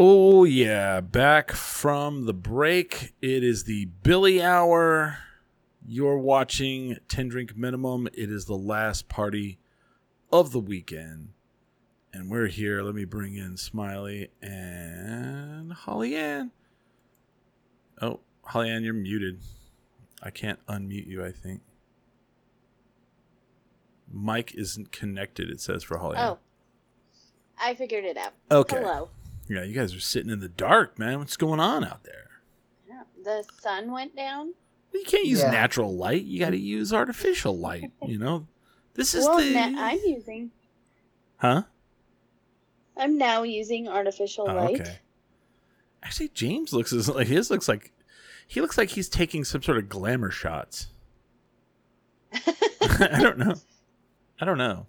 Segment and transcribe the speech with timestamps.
[0.00, 1.00] Oh, yeah.
[1.00, 3.14] Back from the break.
[3.20, 5.18] It is the Billy Hour.
[5.84, 8.06] You're watching 10 Drink Minimum.
[8.14, 9.58] It is the last party
[10.30, 11.30] of the weekend.
[12.12, 12.80] And we're here.
[12.82, 16.52] Let me bring in Smiley and Holly Ann.
[18.00, 19.40] Oh, Holly Ann, you're muted.
[20.22, 21.62] I can't unmute you, I think.
[24.12, 26.28] Mic isn't connected, it says for Holly Ann.
[26.28, 26.38] Oh,
[27.60, 28.34] I figured it out.
[28.48, 28.76] Okay.
[28.76, 29.10] Hello.
[29.48, 31.18] Yeah, you guys are sitting in the dark, man.
[31.20, 32.28] What's going on out there?
[32.88, 34.54] Yeah, The sun went down.
[34.92, 35.50] You can't use Yeah.
[35.50, 36.22] natural light.
[36.24, 37.92] You got to use artificial light.
[38.06, 38.46] You know,
[38.94, 40.50] this is well, the na- I'm using.
[41.36, 41.62] huh?
[42.96, 44.80] I'm now using artificial Oh, light.
[44.80, 44.98] okay.
[46.02, 47.92] Actually, James looks as like his looks like
[48.46, 50.88] he looks like he's taking some sort of glamour shots.
[52.32, 53.54] I don't know.
[54.40, 54.86] I don't know.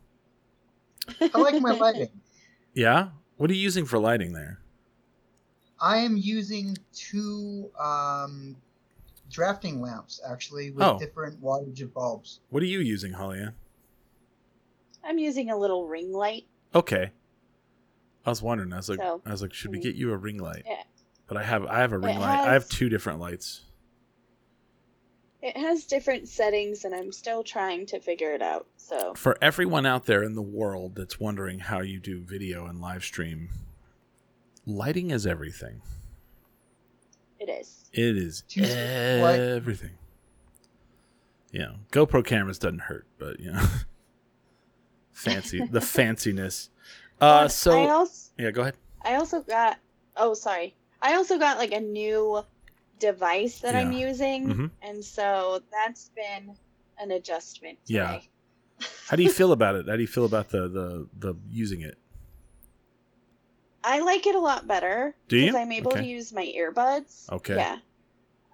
[1.22, 2.10] I like my lighting.
[2.74, 4.60] Yeah, what are you using for lighting there?
[5.82, 8.58] I am using two um,
[9.32, 11.00] drafting lamps actually with Oh.
[11.00, 12.42] different wattage of bulbs.
[12.50, 13.48] What are you using, Holly?
[15.06, 16.48] I'm using a little ring light.
[16.76, 17.12] Okay.
[18.26, 18.74] I was wondering.
[18.74, 20.64] I was like, So- I was like, should we get you a ring light?
[20.68, 20.84] Yeah.
[21.28, 22.46] But I have, I have a ring It light.
[22.50, 23.62] I have two different lights.
[25.42, 28.68] It has different settings, and I'm still trying to figure it out.
[28.78, 32.82] So For everyone out there in the world that's wondering how you do video and
[32.82, 33.50] live stream,
[34.66, 35.82] lighting is everything.
[37.40, 37.86] it is.
[37.94, 39.40] It is Two- what?
[39.40, 39.92] everything.
[41.52, 43.66] You know, GoPro cameras doesn't hurt, but you know,
[45.12, 46.70] fancy the fanciness.
[47.20, 48.76] Uh, so I also yeah, go ahead.
[49.02, 49.78] I also got.
[50.16, 50.76] Oh, sorry.
[51.02, 52.44] I also got like a new
[53.00, 54.08] device that I'm Yeah.
[54.08, 54.72] using, Mhm.
[54.82, 56.56] and so that's been
[56.98, 57.80] an adjustment.
[57.88, 58.22] Yeah.
[59.08, 59.88] How do you feel about it?
[59.88, 61.98] How do you feel about the the the using it?
[63.84, 65.46] I like it a lot better Do you?
[65.46, 66.02] because I'm able Okay.
[66.02, 67.30] to use my earbuds.
[67.32, 67.56] Okay.
[67.56, 67.78] Yeah.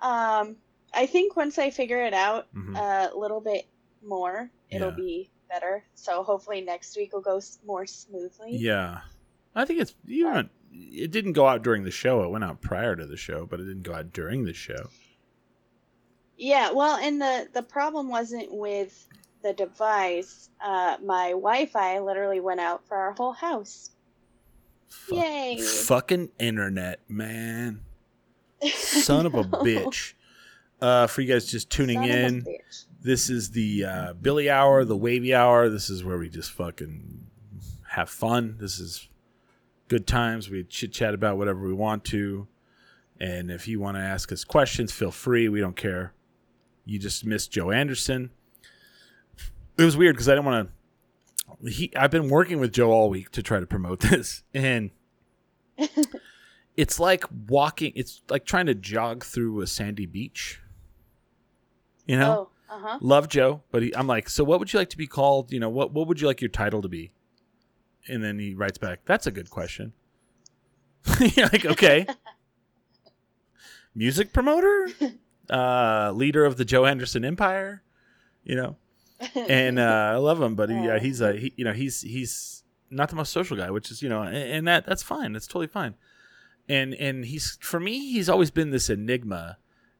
[0.01, 0.57] Um,
[0.93, 2.75] I think once I figure it out Mhm.
[2.77, 3.65] a little bit
[4.03, 5.83] more, it'll be better.
[5.95, 8.55] So hopefully next week will go more smoothly.
[8.57, 9.01] Yeah,
[9.55, 10.25] I think it's you.
[10.31, 12.23] Know, it didn't go out during the show.
[12.23, 14.89] It went out prior to the show, but it didn't go out during the show.
[16.37, 19.07] Yeah, well, and the the problem wasn't with
[19.41, 20.49] the device.
[20.63, 23.91] Uh, my Wi-Fi literally went out for our whole house.
[24.87, 25.61] Fuck- Yay!
[25.61, 27.81] Fucking internet, man.
[28.73, 30.13] Son of a bitch.
[30.81, 32.45] Uh, for you guys just tuning Son in,
[33.01, 35.69] this is the uh, Billy Hour, the Wavy Hour.
[35.69, 37.27] This is where we just fucking
[37.91, 38.57] have fun.
[38.59, 39.07] This is
[39.87, 40.49] good times.
[40.49, 42.47] We chit chat about whatever we want to.
[43.19, 45.47] And if you want to ask us questions, feel free.
[45.47, 46.13] We don't care.
[46.85, 48.29] You just missed Joe Anderson.
[49.77, 51.69] It was weird because I didn't want to.
[51.69, 54.91] He, I've been working with Joe all week to try to promote this, and
[56.77, 57.93] it's like walking.
[57.95, 60.61] It's like trying to jog through a sandy beach.
[62.05, 62.97] You know, Oh, uh huh.
[63.01, 65.51] love Joe, but he, I'm like, so what would you like to be called?
[65.51, 67.11] You know, what what would you like your title to be?
[68.07, 69.93] And then he writes back, "That's a good question."
[71.19, 72.05] You're like, okay,
[73.93, 74.89] music promoter,
[75.49, 77.83] uh, leader of the Joe Anderson Empire,
[78.43, 78.75] you know,
[79.35, 82.63] and uh, I love him, but he, uh, he's a he, you know he's he's
[82.89, 85.47] not the most social guy, which is you know, and, and that that's fine, that's
[85.47, 85.95] totally fine.
[86.67, 89.57] And and he's for me, he's always been this enigma,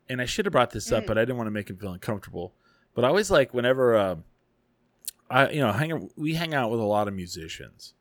[0.10, 1.08] and I should have brought this up, Mm.
[1.08, 2.54] but I didn't want to make him feel uncomfortable.
[2.96, 4.16] But I always like whenever uh,
[5.30, 7.94] I you know hang we hang out with a lot of musicians,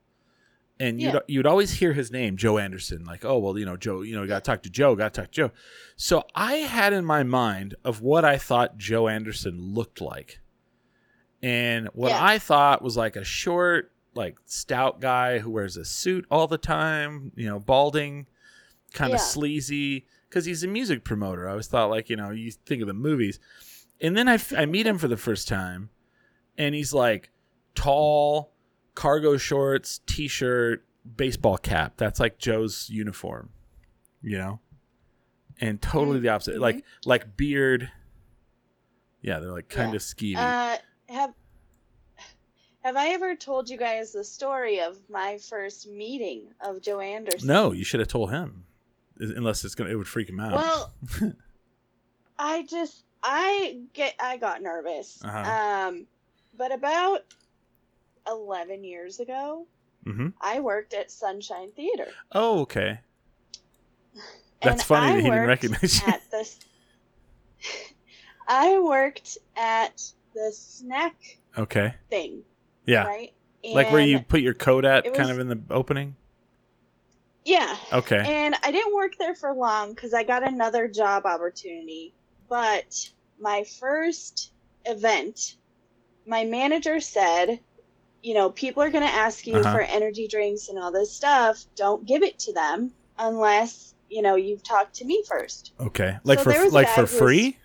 [0.79, 1.21] and you'd Yeah.
[1.27, 3.05] you'd always hear his name, Joe Anderson.
[3.05, 5.21] Like, oh well, you know Joe, you know, got to talk to Joe, got to
[5.23, 5.51] talk to Joe.
[5.97, 10.41] So I had in my mind of what I thought Joe Anderson looked like,
[11.43, 12.25] and what Yeah.
[12.25, 16.59] I thought was like a short, like stout guy who wears a suit all the
[16.59, 18.27] time, you know, balding,
[18.93, 19.25] kind of Yeah.
[19.25, 21.49] sleazy, because he's a music promoter.
[21.49, 23.39] I always thought like you know you think of the movies,
[24.01, 25.91] and then I, I meet him for the first time,
[26.59, 27.31] and he's like
[27.75, 28.53] tall,
[28.95, 30.85] cargo shorts, t-shirt,
[31.17, 31.95] baseball cap.
[31.97, 33.51] That's like Joe's uniform,
[34.23, 34.61] you know.
[35.61, 36.59] and totally the opposite.
[36.61, 37.91] Like like beard.
[39.23, 39.97] Yeah, they're like kind Yeah.
[39.97, 40.37] of skeevy.
[40.37, 40.77] Uh,
[41.13, 41.33] have
[42.83, 47.47] Have I ever told you guys the story of my first meeting of Joe Anderson?
[47.49, 48.65] no, you should have told him,
[49.19, 50.53] unless it's gonna it would freak him out.
[50.53, 50.93] Well,
[52.39, 55.23] I just I get I got nervous.
[55.25, 55.89] Uh-huh.
[55.89, 56.07] Um,
[56.57, 57.21] but about
[58.27, 59.67] eleven years ago,
[60.05, 62.09] hmm I worked at Sunshine Theater.
[62.33, 63.01] Oh, okay.
[64.63, 66.07] That's and funny I that he didn't recognize you.
[66.07, 66.51] At the,
[68.49, 70.03] I worked at
[70.35, 71.15] the snack
[71.57, 71.95] Okay.
[72.11, 72.43] thing,
[72.87, 73.07] Yeah.
[73.07, 73.33] right?
[73.73, 76.17] Like where you put your coat at, it kind of in the opening.
[77.45, 77.77] Yeah.
[77.93, 78.23] Okay.
[78.25, 82.15] And I didn't work there for long because I got another job opportunity.
[82.49, 82.95] But
[83.41, 84.53] my first
[84.85, 85.57] event,
[86.27, 87.61] my manager said,
[88.23, 89.73] you know, people are going to ask you Uh-huh.
[89.73, 91.65] for energy drinks and all this stuff.
[91.77, 95.73] Don't give it to them unless, you know, you've talked to me first.
[95.81, 96.17] Okay.
[96.25, 97.59] Like So for there was a like for who was- free.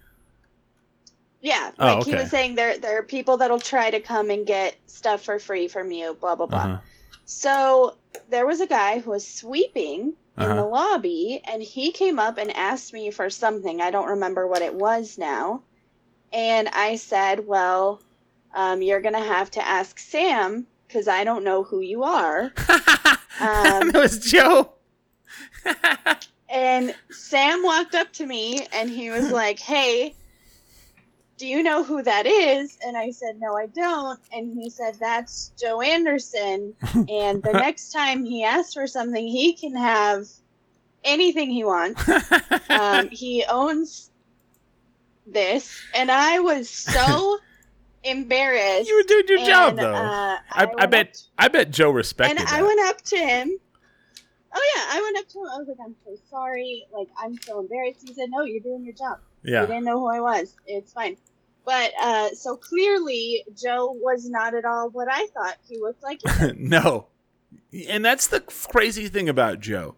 [1.41, 1.71] Yeah.
[1.79, 4.75] Oh, Like he was saying there there are people that'll try to come and get
[4.87, 6.59] stuff for free from you, blah blah blah.
[6.59, 6.77] Uh-huh.
[7.25, 7.95] So
[8.29, 10.55] there was a guy who was sweeping in Uh-huh.
[10.55, 13.79] the lobby, and he came up and asked me for something.
[13.81, 15.61] I don't remember what it was now.
[16.33, 18.01] And I said, Well,
[18.53, 22.51] um, you're going to have to ask Sam because I don't know who you are.
[23.41, 24.73] Um, that was Joe.
[26.49, 30.15] And Sam walked up to me and he was like, Hey,
[31.37, 32.77] do you know who that is?
[32.85, 34.19] And I said, No, I don't.
[34.33, 36.73] And he said, That's Joe Anderson.
[36.93, 40.27] And the next time he asks for something, he can have
[41.03, 42.03] anything he wants.
[42.69, 44.11] Um, he owns
[45.25, 45.81] this.
[45.93, 47.37] And I was so
[48.03, 48.87] embarrassed.
[48.87, 49.93] you were doing your job though.
[49.93, 52.53] uh, I, I went bet up I bet Joe respected and that.
[52.53, 53.57] I went up to him.
[54.53, 55.45] Oh yeah, I went up to him.
[55.53, 56.85] I was like, "I'm so sorry.
[56.91, 59.19] Like, I'm so embarrassed." He said, "No, you're doing your job.
[59.43, 60.55] Yeah, You didn't know who I was.
[60.65, 61.17] It's fine."
[61.65, 66.19] But uh, so clearly, Joe was not at all what I thought he looked like.
[66.57, 67.07] no.
[67.87, 69.95] And that's the crazy thing about Joe.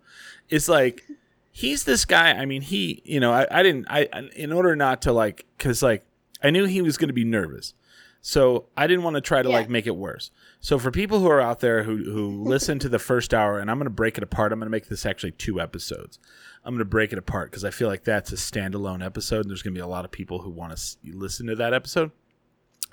[0.50, 1.04] Is like
[1.52, 4.76] he's this guy, I mean, he, you know, I, I didn't I I- in order
[4.76, 6.04] not to like cuz like
[6.44, 7.74] I knew he was going to be nervous.
[8.24, 9.56] So I didn't want to try to Yeah.
[9.56, 10.30] like make it worse.
[10.60, 13.70] So for people who are out there who who listen to the first hour and
[13.72, 16.20] I'm going to break it apart, I'm going to make this actually two episodes.
[16.64, 19.50] I'm going to break it apart because I feel like that's a standalone episode and
[19.50, 22.12] there's going to be a lot of people who want to listen to that episode.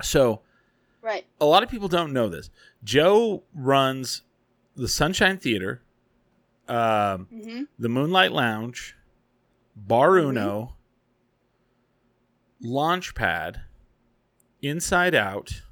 [0.01, 0.41] So,
[1.03, 1.27] right.
[1.41, 2.49] a lot of people don't know this.
[2.83, 4.23] Joe runs
[4.77, 5.83] the Sunshine Theater,
[6.69, 8.97] um, hmm the Moonlight Lounge,
[9.77, 10.77] Bar Uno,
[12.65, 13.61] Launchpad,
[14.63, 15.63] Inside Out,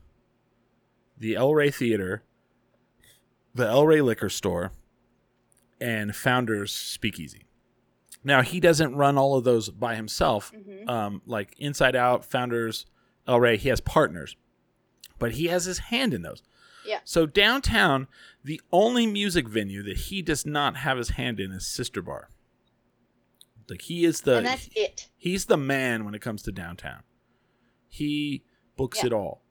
[1.18, 2.22] the El Rey Theater,
[3.54, 4.72] the El Rey Liquor Store,
[5.80, 7.42] and Founders Speakeasy.
[8.22, 10.52] Now he doesn't run all of those by himself.
[10.52, 12.86] hmm Um, like Inside Out, Founders,
[13.26, 14.36] El Rey, he has partners,
[15.18, 16.42] but he has his hand in those.
[16.84, 17.00] Yeah.
[17.04, 18.06] So downtown,
[18.44, 22.30] the only music venue that he does not have his hand in is Sister Bar.
[23.68, 25.08] Like he is the and that's it.
[25.16, 27.02] he's the man when it comes to downtown.
[27.88, 28.44] He
[28.76, 29.06] books Yeah.
[29.06, 29.42] it all,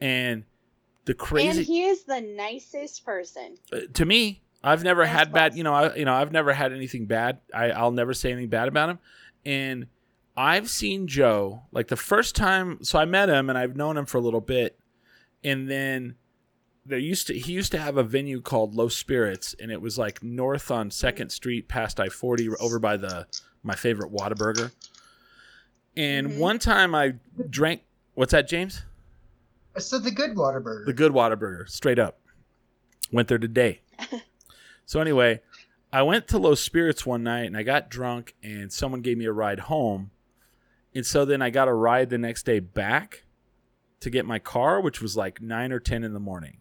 [0.00, 0.44] and
[1.04, 1.48] the crazy.
[1.48, 3.56] And he is the nicest person.
[3.72, 5.54] uh, to me, I've never That's had bad.
[5.56, 7.38] You know, I you know I've never had anything bad.
[7.54, 8.98] I I'll never say anything bad about him.
[9.44, 9.86] And
[10.36, 12.82] I've seen Joe like the first time.
[12.84, 14.78] So I met him and I've known him for a little bit,
[15.42, 16.16] and then
[16.86, 19.98] there used to he used to have a venue called Low Spirits, and it was
[19.98, 23.26] like north on Second Street, past I forty, over by the
[23.62, 24.72] my favorite Whataburger.
[25.96, 26.38] And Mhm.
[26.38, 27.14] one time I
[27.48, 27.82] drank.
[28.14, 28.82] What's that, James?
[29.78, 30.86] So the good Whataburger.
[30.86, 32.20] The good Whataburger, straight up.
[33.12, 33.82] Went there today.
[34.84, 35.40] so anyway,
[35.92, 39.26] I went to Low Spirits one night and I got drunk and someone gave me
[39.26, 40.10] a ride home.
[40.94, 43.24] And so then I got a ride the next day back
[44.00, 46.60] to get my car, which was like nine or ten in the morning.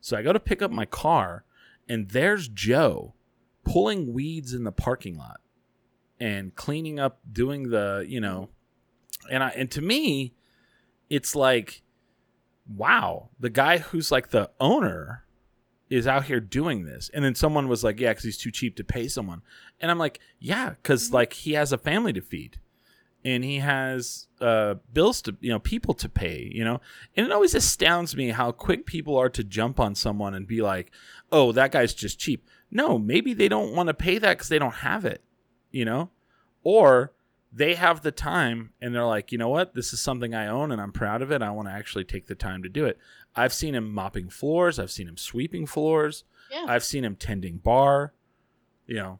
[0.00, 1.44] So I go to pick up my car
[1.88, 3.14] and there's Joe
[3.64, 5.40] pulling weeds in the parking lot
[6.18, 8.48] and cleaning up, doing the, you know,
[9.30, 10.34] and I and to me,
[11.10, 11.82] it's like
[12.76, 15.24] wow, the guy who's like the owner
[15.88, 17.10] is out here doing this.
[17.12, 19.42] And then someone was like, yeah, because he's too cheap to pay someone.
[19.80, 22.60] And I'm like, yeah, because like he has a family to feed
[23.24, 26.80] and he has uh, bills to, you know, people to pay, you know.
[27.16, 30.62] And it always astounds me how quick people are to jump on someone and be
[30.62, 30.92] like,
[31.32, 32.46] oh, that guy's just cheap.
[32.70, 35.22] No, maybe they don't want to pay that because they don't have it,
[35.72, 36.10] you know?
[36.62, 37.12] Or
[37.52, 39.74] they have the time and they're like, you know what?
[39.74, 41.42] This is something I own and I'm proud of it.
[41.42, 42.98] I want to actually take the time to do it.
[43.34, 44.78] I've seen him mopping floors.
[44.78, 46.24] I've seen him sweeping floors.
[46.50, 46.66] Yeah.
[46.68, 48.12] I've seen him tending bar.
[48.86, 49.18] You know,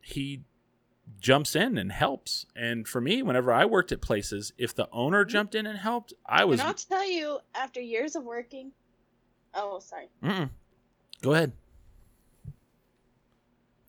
[0.00, 0.42] he
[1.20, 2.46] jumps in and helps.
[2.54, 5.32] And for me, whenever I worked at places, if the owner mm-hmm.
[5.32, 8.72] jumped in and helped, I was and I'll tell you, after years of working.
[9.52, 10.08] Oh, sorry.
[10.22, 10.50] Mm-mm.
[11.22, 11.52] Go ahead.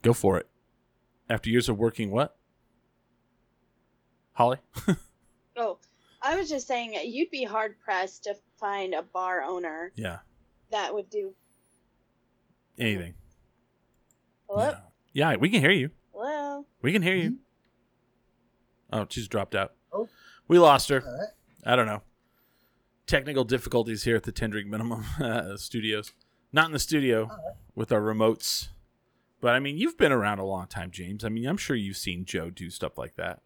[0.01, 0.47] Go for it.
[1.29, 2.35] After years of working, what?
[4.35, 4.57] Holly?
[5.57, 5.77] Oh,
[6.21, 10.17] I was just saying you'd be hard pressed to find a bar owner yeah.
[10.69, 11.33] that would do.
[12.77, 13.13] Anything.
[14.49, 14.71] Hello,
[15.13, 15.31] Yeah.
[15.31, 15.91] yeah, we can hear you.
[16.13, 16.65] hello.
[16.81, 17.37] We can hear you.
[18.91, 19.75] Oh, she's dropped out.
[19.93, 20.09] Oh.
[20.49, 21.01] We lost her.
[21.05, 21.29] All right.
[21.65, 22.01] I don't know.
[23.07, 26.11] Technical difficulties here at the 10 Drink Minimum uh, Studios.
[26.51, 27.29] Not in the studio
[27.75, 28.67] with our remotes.
[29.39, 31.23] But I mean, you've been around a long time, James.
[31.23, 33.41] I mean, I'm sure you've seen Joe do stuff like that.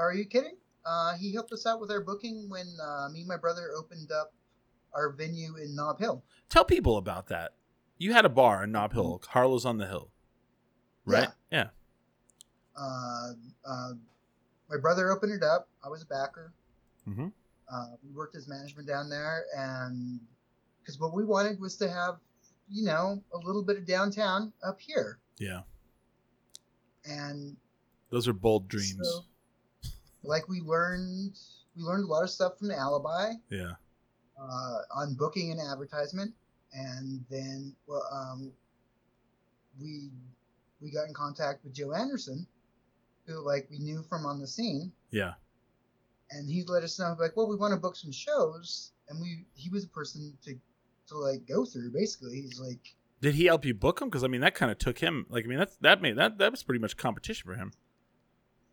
[0.00, 0.56] Are you kidding?
[0.84, 4.10] Uh, he helped us out with our booking when uh, me and my brother opened
[4.10, 4.32] up
[4.94, 6.24] our venue in Nob Hill.
[6.48, 7.52] Tell people about that.
[7.98, 10.10] You had a bar in Nob Hill, Harlow's on the Hill.
[11.04, 11.28] Right?
[11.52, 11.68] Yeah.
[12.76, 13.32] Uh,
[13.68, 13.90] uh,
[14.70, 15.68] my brother opened it up.
[15.84, 16.52] I was a backer.
[17.06, 17.28] Mm-hmm.
[17.72, 20.18] Uh, we worked as management down there, and
[20.80, 22.16] because what we wanted was to have,
[22.70, 25.60] you know, a little bit of downtown up here, Yeah.
[27.04, 27.56] and
[28.10, 28.98] Those are bold dreams.
[29.02, 29.20] So,
[30.22, 31.38] like we learned,
[31.76, 33.72] we learned a lot of stuff from the Alibi yeah.
[34.40, 36.32] uh, on booking and advertisement,
[36.72, 38.52] and then well, um,
[39.80, 40.10] we
[40.80, 42.46] we got in contact with Joe Anderson,
[43.26, 45.34] who like we knew from on the scene, Yeah.
[46.30, 49.44] and he let us know like, well, we want to book some shows, and we
[49.54, 50.54] he was a person to
[51.08, 51.92] to like go through.
[51.92, 54.08] Basically, he's like, Did he help you book him?
[54.08, 55.26] Because I mean, that kind of took him.
[55.28, 57.72] Like, I mean, that's that made that that was pretty much competition for him.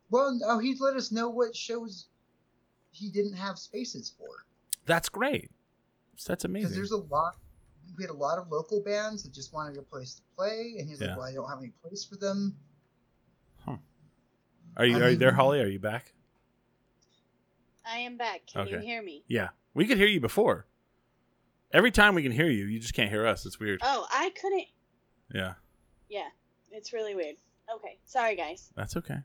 [0.10, 2.08] Well, oh, no, he let us know what shows
[2.92, 4.28] he didn't have spaces for.
[4.86, 5.52] That's great.
[6.26, 6.70] That's amazing.
[6.70, 6.98] because amazing.
[6.98, 7.36] there's a lot
[7.98, 10.90] we had a lot of local bands that just wanted a place to play and
[10.90, 11.10] he's Yeah.
[11.10, 12.56] like well i don't have any place for them
[14.76, 15.60] Are you I are you there, Holly?
[15.62, 16.14] Are you back?
[17.86, 18.42] I am back.
[18.46, 19.24] Can you hear me?
[19.28, 20.68] Yeah, we could hear you before.
[21.74, 23.46] Every time we can hear you, you just can't hear us.
[23.46, 23.80] It's weird.
[23.84, 24.66] Oh, I couldn't.
[25.34, 25.54] Yeah,
[26.10, 26.28] Yeah,
[26.72, 27.36] it's really weird.
[27.74, 28.70] Okay, sorry guys.
[28.76, 29.18] that's okay.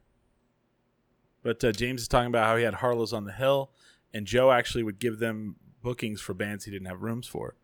[1.43, 3.71] But uh, James is talking about how he had Harlow's on the Hill,
[4.15, 7.57] and Joe actually would give them bookings for bands he didn't have rooms for.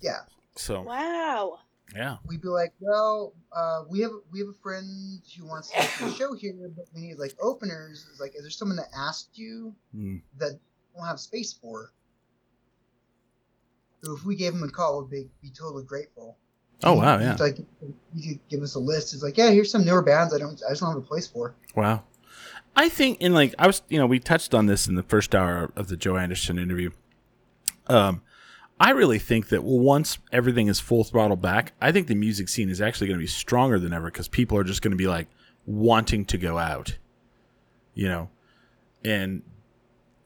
[0.00, 0.20] yeah
[0.54, 1.58] So Wow.
[1.96, 5.88] yeah, we'd be like well uh, we have we have a friend who wants to
[5.98, 8.88] do a show here but we need like openers it's like is there someone that
[8.96, 10.22] asked you Mm.
[10.38, 10.58] that you
[10.96, 11.92] don't have space for
[14.02, 16.36] so if we gave him a call we'd be, be totally grateful
[16.84, 17.36] Oh, wow, He'd, yeah.
[17.38, 17.58] like
[18.14, 20.60] you could give us a list it's like yeah here's some newer bands i don't
[20.66, 22.04] i just don't have a place for Wow.
[22.74, 25.34] I think in like I was you know, we touched on this in the first
[25.34, 26.90] hour of the Joe Anderson interview.
[27.86, 28.22] Um
[28.80, 32.68] I really think that once everything is full throttle back, I think the music scene
[32.68, 35.06] is actually going to be stronger than ever because people are just going to be
[35.06, 35.28] like
[35.66, 36.98] wanting to go out,
[37.94, 38.28] you know,
[39.04, 39.42] and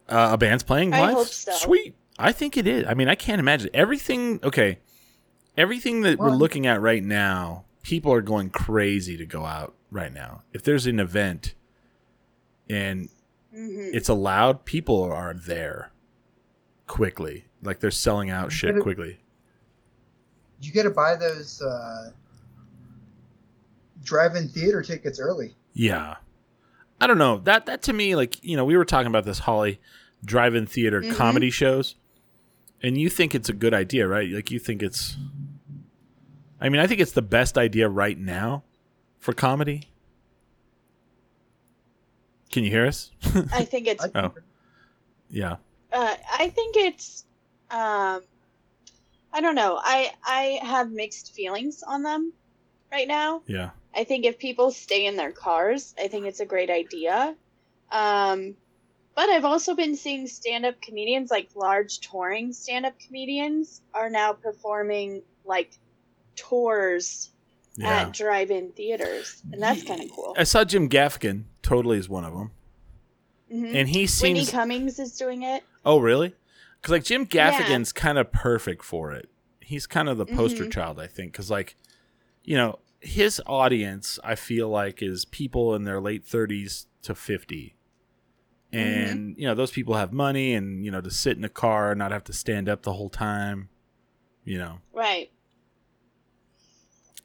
[0.08, 1.14] uh, a band's playing I live.
[1.14, 1.52] hope so.
[1.52, 2.86] Sweet, I think it is.
[2.88, 4.40] I mean, I can't imagine everything.
[4.42, 4.78] Okay,
[5.58, 10.14] everything that we're looking at right now, people are going crazy to go out right
[10.14, 10.44] now.
[10.54, 11.54] If there's an event
[12.68, 13.08] and
[13.54, 15.90] hmm it's allowed, people are there
[16.86, 17.46] quickly.
[17.62, 19.18] Like they're selling out shit it- quickly.
[20.60, 22.10] you got to buy those uh,
[24.02, 26.16] drive-in theater tickets early Yeah.
[27.00, 27.38] I don't know.
[27.38, 29.80] That that to me, like, you know, we were talking about this Holly
[30.24, 31.14] drive-in theater Mhm.
[31.14, 31.94] comedy shows.
[32.82, 34.28] And you think it's a good idea, right?
[34.30, 35.16] Like you think it's
[36.60, 38.64] I mean, I think it's the best idea right now
[39.18, 39.90] for comedy.
[42.50, 43.10] Can you hear us?
[43.52, 44.06] I think it's.
[44.14, 44.32] Oh.
[45.30, 45.56] yeah.
[45.92, 47.24] Uh, I think it's.
[47.70, 48.22] Um,
[49.32, 49.78] I don't know.
[49.82, 52.32] I I have mixed feelings on them
[52.92, 53.42] right now.
[53.46, 53.70] Yeah.
[53.94, 57.34] I think if people stay in their cars, I think it's a great idea.
[57.90, 58.54] Um,
[59.14, 65.22] but I've also been seeing stand-up comedians, like large touring stand-up comedians, are now performing
[65.46, 65.70] like
[66.36, 67.30] tours
[67.76, 68.02] Yeah.
[68.02, 70.34] at drive-in theaters, and that's kind of cool.
[70.38, 72.50] I saw Jim Gaffigan totally is one of them.
[73.52, 73.74] Mhm.
[73.74, 75.62] And he Whitney seems Cummings is doing it.
[75.84, 76.34] Oh, really?
[76.80, 77.50] Because like Jim Yeah.
[77.50, 79.28] Gaffigan's kind of perfect for it.
[79.60, 80.72] He's kind of the poster Mhm.
[80.72, 81.32] child, I think.
[81.32, 81.76] Because like,
[82.44, 87.76] you know, his audience, I feel like, is people in their late thirties to fifty,
[88.72, 91.92] and you know, those people have money, and you know, to sit in a car
[91.92, 93.68] and not have to stand up the whole time.
[94.44, 95.30] You know, Right.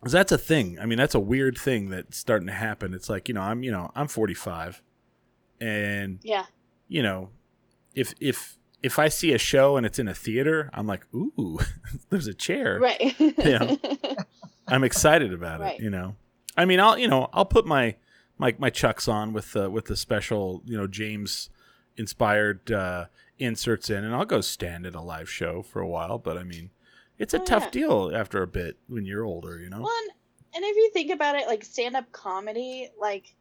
[0.10, 0.80] That's a thing.
[0.80, 2.94] I mean, that's a weird thing that's starting to happen.
[2.94, 4.82] It's like you know, I'm you know, I'm 45,
[5.60, 6.46] and Yeah.
[6.88, 7.30] you know,
[7.94, 11.60] if if if I see a show and it's in a theater, I'm like, ooh,
[12.10, 12.80] there's a chair.
[12.80, 13.16] Right.
[13.38, 13.76] Yeah.
[14.68, 15.80] I'm excited about Right.
[15.80, 15.84] it.
[15.84, 16.16] You know,
[16.58, 17.96] I mean, I'll you know I'll put my
[18.38, 21.50] my my chucks on with the with the special you know James
[21.98, 23.06] inspired uh,
[23.38, 26.18] inserts in, and I'll go stand at a live show for a while.
[26.18, 26.72] But I mean,
[27.22, 27.70] it's a Oh, tough yeah.
[27.72, 29.82] deal after a bit when you're older, you know.
[29.82, 30.12] Well, and,
[30.56, 33.34] and if you think about it, like stand up comedy, like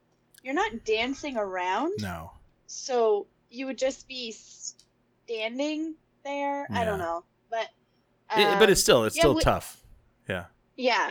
[0.42, 2.30] you're not dancing around, No,
[2.66, 4.32] so you would just be
[5.26, 5.94] standing
[6.24, 6.66] there.
[6.72, 7.68] I don't know, but
[8.36, 9.82] It- but it's um, still it's yeah, still we- tough.
[10.28, 10.46] Yeah.
[10.76, 11.10] Yeah.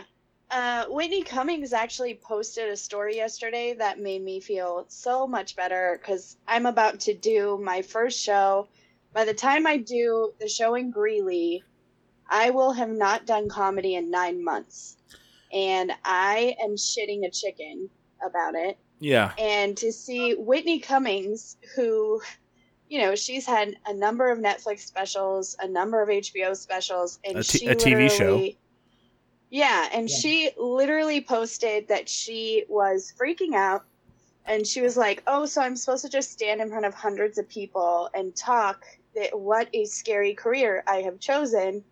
[0.50, 5.96] Uh, Whitney Cummings actually posted a story yesterday that made me feel so much better
[6.00, 8.66] because I'm about to do my first show.
[9.12, 11.62] By the time I do the show in Greeley,
[12.30, 14.96] I will have not done comedy in nine months.
[15.52, 17.90] And I am shitting a chicken
[18.24, 18.78] about it.
[19.00, 19.32] Yeah.
[19.38, 22.20] And to see Whitney Cummings, who,
[22.88, 27.38] you know, she's had a number of Netflix specials, a number of HBO specials, and
[27.38, 28.46] A t- she a TV show.
[29.48, 30.16] Yeah, and Yeah.
[30.16, 33.84] she literally posted that she was freaking out,
[34.44, 37.38] and she was like, "Oh, so I'm supposed to just stand in front of hundreds
[37.38, 38.84] of people and talk?
[39.16, 41.84] That what a scary career I have chosen."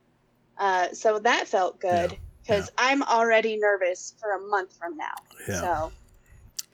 [0.58, 5.14] Uh, so that felt good Yeah, because I'm already nervous for a month from now.
[5.48, 5.60] Yeah.
[5.60, 5.92] So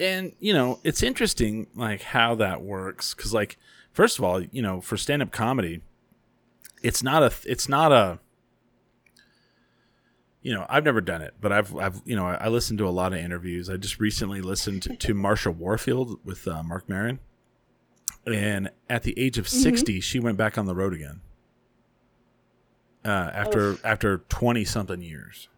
[0.00, 3.56] and you know it's interesting like how that works because like
[3.92, 5.82] first of all you know for stand-up comedy
[6.82, 8.18] it's not a it's not a
[10.42, 12.88] you know i've never done it but i've i've you know i, I listened to
[12.88, 13.70] a lot of interviews.
[13.70, 17.20] I just recently listened to, marsha warfield with uh, mark Maron,
[18.26, 21.20] and at the age of 60 she went back on the road again
[23.04, 23.84] uh, after Oof.
[23.84, 25.48] after 20 something years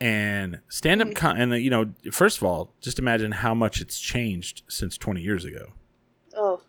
[0.00, 1.14] and stand up Mhm.
[1.16, 4.98] con- and uh, you know first of all just imagine how much it's changed since
[4.98, 5.72] 20 years ago
[6.36, 6.60] oh.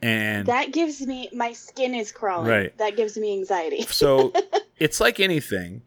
[0.00, 2.48] and That gives me my skin is crawling.
[2.48, 2.78] Right.
[2.78, 3.82] That gives me anxiety.
[3.82, 4.32] so
[4.78, 5.82] it's like anything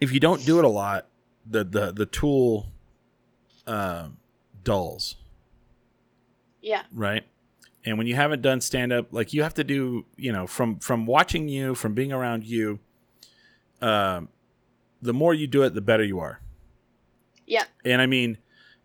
[0.00, 1.06] if you don't do it a lot
[1.48, 2.66] the the the tool
[3.66, 4.18] um
[4.62, 5.16] dulls
[6.60, 6.82] Yeah.
[6.92, 7.24] right
[7.84, 10.78] and when you haven't done stand up like you have to do you know from
[10.78, 12.78] from watching you from being around you
[13.82, 14.28] um
[15.02, 16.40] the more you do it the better you are.
[17.46, 17.64] Yeah.
[17.84, 18.38] and i mean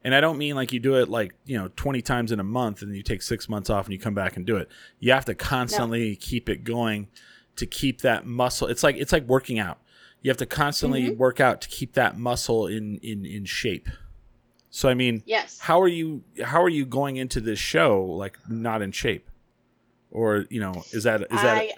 [0.03, 2.43] and i don't mean like you do it like you know 20 times in a
[2.43, 4.67] month and you take six months off and you come back and do it.
[4.99, 7.07] You have to constantly keep it going
[7.55, 8.67] to keep that muscle.
[8.67, 9.79] It's like it's like working out.
[10.21, 11.17] You have to constantly Mhm.
[11.17, 13.87] work out to keep that muscle in in in shape
[14.69, 15.59] so i mean Yes.
[15.59, 19.29] how are you how are you going into this show like not in shape
[20.11, 21.73] or you know is that is that I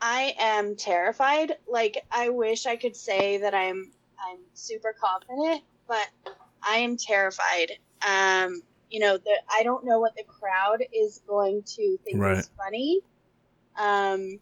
[0.00, 1.56] I am terrified.
[1.68, 6.08] Like I wish I could say that I'm I'm super confident, but
[6.62, 7.72] I am terrified.
[8.06, 12.38] Um, you know, the, I don't know what the crowd is going to think Right.
[12.38, 13.00] is funny.
[13.78, 14.40] Um,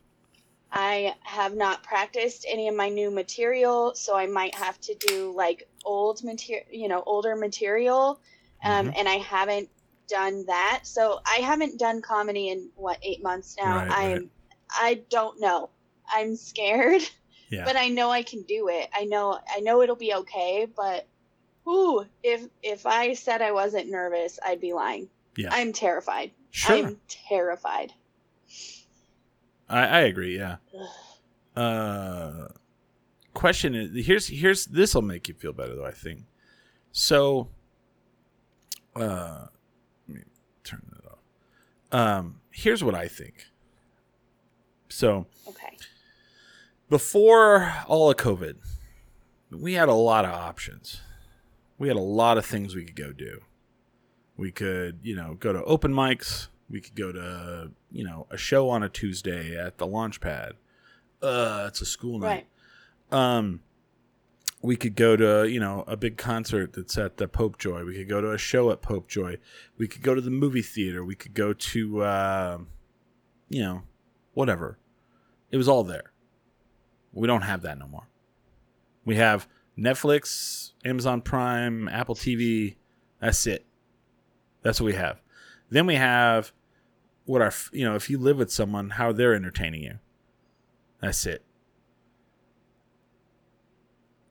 [0.71, 5.33] I have not practiced any of my new material, so I might have to do
[5.35, 8.21] like old material, you know, older material.
[8.65, 8.95] Um, Mhm.
[8.99, 9.71] and I haven't
[10.09, 10.81] done that.
[10.85, 13.77] So I haven't done comedy in what eight months now.
[13.79, 14.29] Right, I'm right.
[14.71, 15.71] I don't know.
[16.11, 17.03] I'm scared,
[17.51, 18.89] yeah but I know I can do it.
[18.95, 21.07] I know I know it'll be okay, but
[21.65, 25.09] whew, if if I said I wasn't nervous, I'd be lying.
[25.37, 25.51] Yeah.
[25.53, 26.33] I'm terrified.
[26.51, 27.93] sure I'm terrified.
[29.69, 30.57] I, I agree yeah
[31.61, 32.49] uh
[33.35, 36.25] question is here's here's this will make you feel better though i think
[36.93, 37.49] so
[38.97, 39.47] uh
[40.09, 40.23] let me
[40.65, 41.19] turn that off
[41.93, 43.47] um here's what i think
[44.89, 45.77] so Okay.
[46.89, 48.57] before all of COVID,
[49.51, 51.01] we had a lot of options.
[51.79, 53.43] We had a lot of things we could go do.
[54.37, 56.49] We could, you know, go to open mics.
[56.71, 60.53] We could go to, you know, a show on a Tuesday at the launch pad.
[61.23, 62.47] Uh, it's a school night.
[63.11, 63.35] Right.
[63.39, 63.61] Um,
[64.61, 67.87] we could go to, you know, a big concert that's at the Popejoy.
[67.87, 69.39] We could go to a show at Popejoy.
[69.79, 71.05] We could go to the movie theater.
[71.05, 72.59] We could go to, uh,
[73.49, 73.83] you know,
[74.35, 74.79] whatever.
[75.51, 76.13] It was all there.
[77.13, 78.09] We don't have that no more.
[79.05, 82.77] We have Netflix, Amazon Prime, Apple TV.
[83.21, 83.65] That's it.
[84.63, 85.23] That's what we have.
[85.71, 86.53] Then we have
[87.29, 89.99] what our, you know, if you live with someone, how they're entertaining you.
[91.01, 91.45] That's it.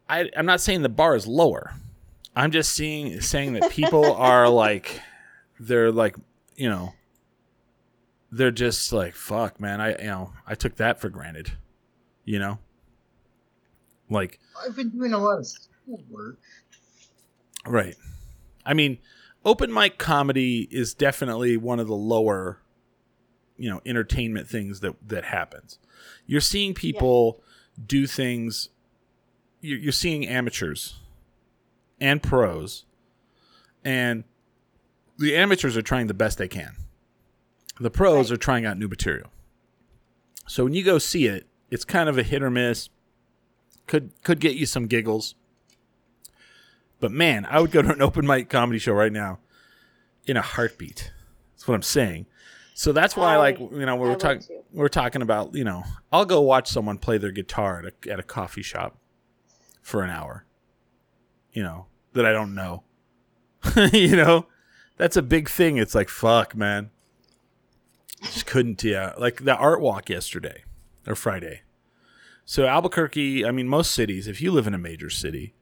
[0.10, 1.74] I, I'm not saying the bar is lower.
[2.36, 5.02] I'm just seeing saying that people are like,
[5.60, 6.16] they're like,
[6.56, 6.94] you know,
[8.32, 9.82] they're just like, fuck, man.
[9.82, 11.52] I, you know, I took that for granted.
[12.26, 12.60] You know,
[14.10, 16.38] like I've been doing a lot of schoolwork.
[17.66, 17.96] Right.
[18.66, 18.98] I mean,
[19.46, 22.60] open mic comedy is definitely one of the lower,
[23.58, 25.80] you know, entertainment things that that happens.
[26.26, 27.42] You're seeing people
[27.86, 28.70] do things
[29.62, 31.00] you're, you're seeing amateurs
[32.00, 32.86] and pros,
[33.84, 34.24] and
[35.18, 36.76] the amateurs are trying the best they can.
[37.80, 38.36] The pros Right.
[38.36, 39.32] are trying out new material.
[40.48, 42.90] So when you go see it, it's kind of a hit or miss.
[43.88, 45.36] Could could get you some giggles.
[47.00, 49.40] But man, I would go to an open mic comedy show right now
[50.26, 51.12] in a heartbeat.
[51.54, 52.26] That's what I'm saying.
[52.80, 55.84] So that's why, I- like you know, we we're talking we're talking about you know,
[56.12, 59.00] I'll go watch someone play their guitar at a, at a coffee shop
[59.82, 60.46] for an hour.
[61.52, 62.84] You know that I don't know.
[63.92, 64.46] you know,
[64.96, 65.78] that's a big thing.
[65.78, 66.92] It's like fuck, man.
[68.22, 69.14] Just couldn't yeah.
[69.18, 70.64] Like the art walk yesterday
[71.08, 71.62] or Friday.
[72.46, 74.28] So Albuquerque, I mean, most cities.
[74.28, 75.56] If you live in a major city,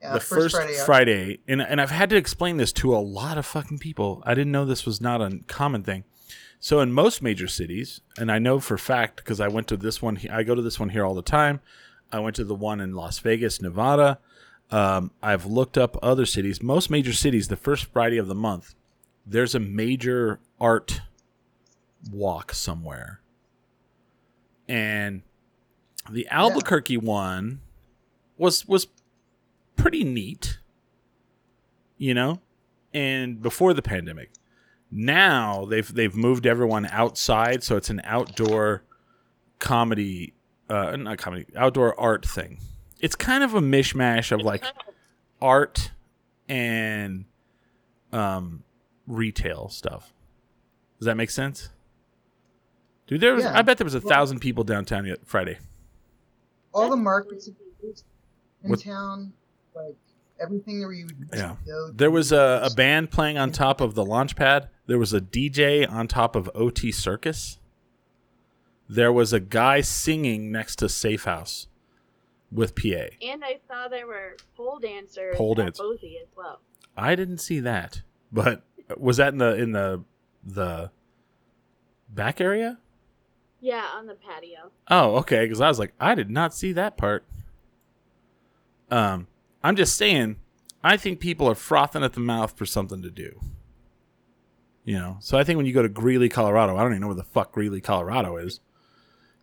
[0.00, 3.38] Yeah, the first, Friday, Friday, and and I've had to explain this to a lot
[3.38, 4.22] of fucking people.
[4.24, 6.04] I didn't know this was not a common thing.
[6.60, 10.02] So in most major cities, and I know for fact because I went to this
[10.02, 11.60] one, I go to this one here all the time.
[12.10, 14.18] I went to the one in Las Vegas, Nevada.
[14.70, 16.62] Um, I've looked up other cities.
[16.62, 18.74] Most major cities, the first Friday of the month,
[19.26, 21.00] there's a major art
[22.10, 23.20] walk somewhere,
[24.66, 25.22] and
[26.10, 27.60] the Albuquerque one
[28.36, 28.88] was was
[29.76, 30.58] pretty neat,
[31.96, 32.40] you know,
[32.92, 34.30] and before the pandemic.
[34.90, 38.84] Now they've they've moved everyone outside, so it's an outdoor
[39.58, 40.34] comedy,
[40.70, 42.60] uh, not comedy, outdoor art thing.
[43.00, 44.64] It's kind of a mishmash of like
[45.42, 45.90] art
[46.48, 47.26] and
[48.12, 48.62] um
[49.06, 50.12] retail stuff.
[50.98, 51.68] Does that make sense?
[53.06, 53.56] Dude, there was Yeah.
[53.58, 55.58] I bet there was a thousand people downtown yet Friday.
[56.74, 57.48] all the markets
[58.64, 59.32] in town,
[59.74, 59.94] like
[60.40, 61.56] everything where you would Yeah.
[61.66, 61.90] go.
[61.92, 64.68] There was a, a band playing on top of the launch pad.
[64.88, 67.58] There was a DJ on top of OT Circus.
[68.88, 71.68] There was a guy singing next to Safe House
[72.50, 73.08] with PA.
[73.22, 75.78] And I saw there were pole dancers Pole dance.
[75.78, 76.60] Bosie as well.
[76.96, 78.00] I didn't see that,
[78.32, 78.62] but
[78.96, 80.04] was that in the in the
[80.42, 80.90] the
[82.08, 82.78] back area?
[83.60, 84.70] Yeah, on the patio.
[84.90, 85.44] Oh, okay.
[85.44, 87.24] Because I was like, I did not see that part.
[88.90, 89.26] Um,
[89.62, 90.36] I'm just saying,
[90.82, 93.38] I think people are frothing at the mouth for something to do.
[94.88, 97.08] You know, so I think when you go to Greeley, Colorado, I don't even know
[97.08, 98.60] where the fuck Greeley, Colorado is.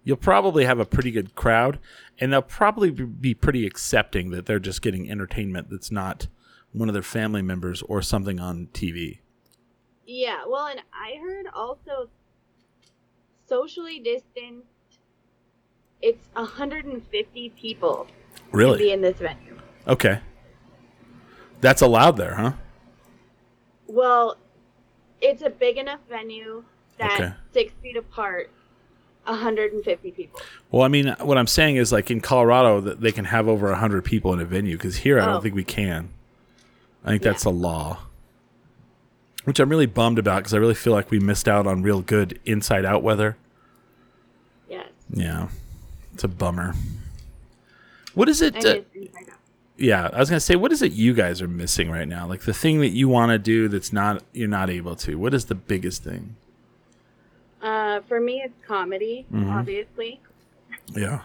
[0.03, 1.77] You'll probably have a pretty good crowd,
[2.19, 6.25] and they'll probably be- pretty accepting that they're just getting entertainment that's not
[6.71, 9.19] one of their family members or something on TV.
[10.07, 12.09] Yeah, well, and I heard also
[13.47, 14.65] socially distanced.
[16.01, 18.91] It's 150 people can be Really?
[18.91, 19.59] in this venue.
[19.87, 20.21] Okay.
[21.61, 22.53] That's allowed there, huh?
[23.85, 24.37] Well,
[25.29, 26.63] it's a big enough venue
[26.97, 27.33] that Okay.
[27.53, 28.49] six feet apart,
[29.25, 30.39] 150 people.
[30.71, 33.73] Well, I mean, what I'm saying is, like in Colorado, that they can have over
[33.73, 34.77] hundred people in a venue.
[34.77, 35.41] Because here, I don't Oh.
[35.41, 36.09] think we can.
[37.03, 37.31] I think Yeah.
[37.31, 37.99] that's a law,
[39.43, 42.01] which I'm really bummed about because I really feel like we missed out on real
[42.01, 43.37] good inside out weather.
[44.69, 44.87] Yes.
[45.11, 45.49] Yeah,
[46.13, 46.73] it's a bummer.
[48.13, 48.55] What is it?
[48.55, 49.34] Uh, miss Inside Out.
[49.77, 52.27] Yeah, I was gonna say, what is it you guys are missing right now?
[52.27, 55.15] Like the thing that you want to do that's not you're not able to.
[55.17, 56.35] What is the biggest thing?
[57.61, 59.51] Uh, for me, it's comedy, Mhm.
[59.51, 60.19] obviously,
[60.95, 61.21] Yeah,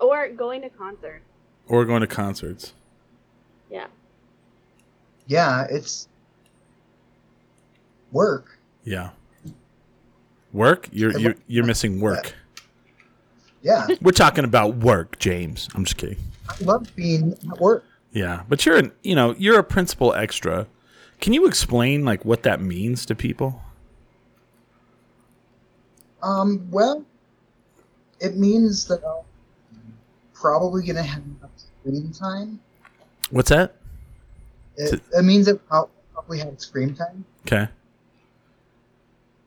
[0.00, 1.24] or going to concerts.
[1.68, 2.72] or going to concerts.
[3.70, 3.86] Yeah.
[5.26, 6.08] Yeah, it's
[8.12, 8.58] work.
[8.84, 9.10] Yeah,
[10.52, 10.88] work.
[10.92, 12.34] You're you're you're missing work.
[13.62, 15.68] Yeah, We're talking about work, James.
[15.74, 16.18] I'm just kidding.
[16.48, 17.84] I love being at work.
[18.12, 20.66] Yeah, but you're an you know you're a principal extra.
[21.20, 23.62] Can you explain like what that means to people?
[26.22, 27.04] Um, well,
[28.20, 29.24] it means that I'm
[30.34, 32.60] probably gonna have enough screen time.
[33.30, 33.76] What's that?
[34.76, 37.68] It, it means that I'll probably have screen time, Okay.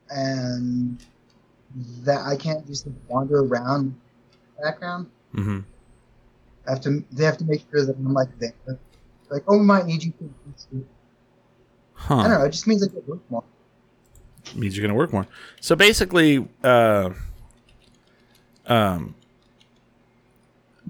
[0.10, 0.98] and
[2.04, 3.96] that I can't just wander around
[4.58, 5.08] the background.
[5.36, 5.60] Mm-hmm.
[6.70, 7.04] I have to.
[7.12, 8.54] They have to make sure that I'm like there.
[9.32, 10.14] Like, oh, we might need you.
[11.94, 12.16] Huh.
[12.18, 12.46] I don't know.
[12.46, 13.44] It just means I get work more.
[14.56, 15.28] means you're going to work more.
[15.62, 17.10] So basically, uh,
[18.68, 19.16] um,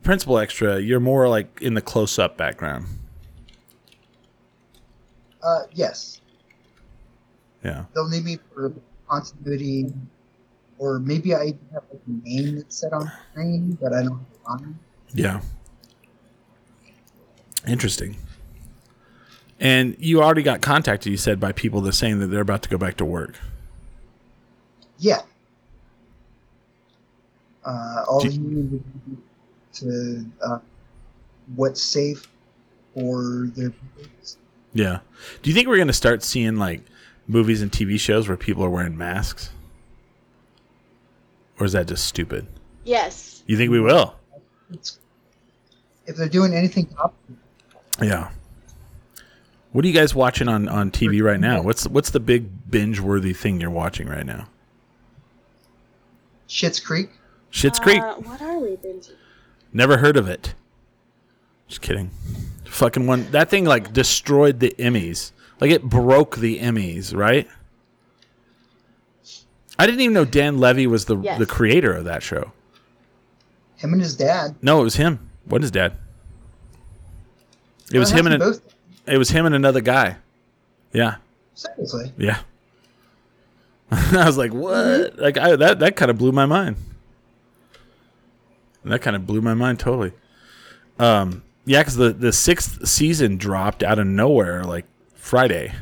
[0.03, 2.85] principal extra, you're more like in the close up background.
[5.41, 6.19] Uh, yes,
[7.63, 7.85] Yeah.
[7.95, 8.73] they'll need me for
[9.07, 9.85] continuity,
[10.77, 14.19] or maybe I have like a name that's set on the screen, but I don't
[14.19, 14.79] have a line.
[15.13, 15.41] Yeah.
[17.69, 18.17] Interesting.
[19.59, 22.69] And you already got contacted, you said, by people that saying that they're about to
[22.69, 23.35] go back to work.
[24.97, 25.21] Yeah.
[27.65, 28.83] Uh, all Do- you need
[29.73, 30.59] to uh,
[31.55, 32.27] what's safe
[32.93, 33.73] for their
[34.73, 34.99] Yeah.
[35.41, 36.81] Do you think we're going to start seeing like
[37.27, 39.51] movies and TV shows where people are wearing masks?
[41.59, 42.47] Or is that just stupid?
[42.85, 43.43] Yes.
[43.45, 44.15] You think we will?
[46.05, 47.13] if they're doing anything up
[48.01, 48.29] Yeah.
[49.71, 51.61] What are you guys watching on, on TV right now?
[51.61, 54.47] What's what's the big binge worthy thing you're watching right now?
[56.47, 57.09] Schitt's Creek.
[57.51, 58.01] Schitt's Creek.
[58.01, 59.11] Uh, what are we binging?
[59.71, 60.55] Never heard of it.
[61.67, 62.09] Just kidding.
[62.65, 63.29] Fucking one.
[63.31, 65.31] That thing like destroyed the Emmys.
[65.59, 67.47] Like it broke the Emmys, right?
[69.77, 71.37] I didn't even know Dan Levy was the Yes.
[71.37, 72.51] the creator of that show.
[73.77, 74.55] Him and his dad.
[74.61, 75.29] No, it was him.
[75.45, 75.93] What is dad?
[77.91, 78.73] It was him and actually both.
[79.07, 80.17] it was him and another guy.
[80.93, 81.15] Yeah,
[81.55, 82.11] Seriously.
[82.17, 82.39] yeah.
[83.91, 85.17] I was like, what?
[85.17, 86.75] Like I, that that kind of blew my mind.
[88.85, 90.13] That kind of blew my mind totally.
[90.99, 95.73] Um, yeah, because the the sixth season dropped out of nowhere like Friday.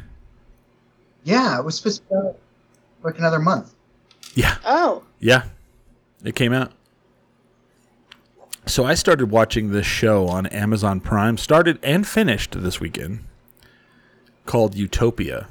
[1.24, 2.38] Yeah, it was supposed to be
[3.04, 3.74] like another month.
[4.34, 5.44] Yeah, Oh, yeah,
[6.24, 6.72] it came out.
[8.68, 13.24] So I started watching this show on Amazon Prime, started and finished this weekend,
[14.46, 15.48] called Utopia.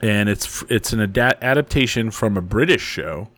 [0.00, 3.28] And it's it's an ada- adaptation from a British show.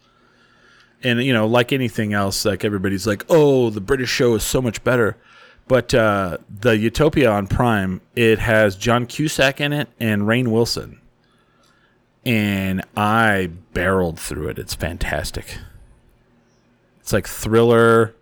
[1.03, 4.63] And you know, like anything else, like everybody's like, "Oh, the British show is so
[4.63, 5.19] much better."
[5.69, 11.01] But uh, the Utopia on Prime, it has John Cusack in it and Rainn Wilson.
[12.25, 14.59] And I barreled through it.
[14.59, 15.59] It's fantastic.
[17.05, 18.15] It's like thriller.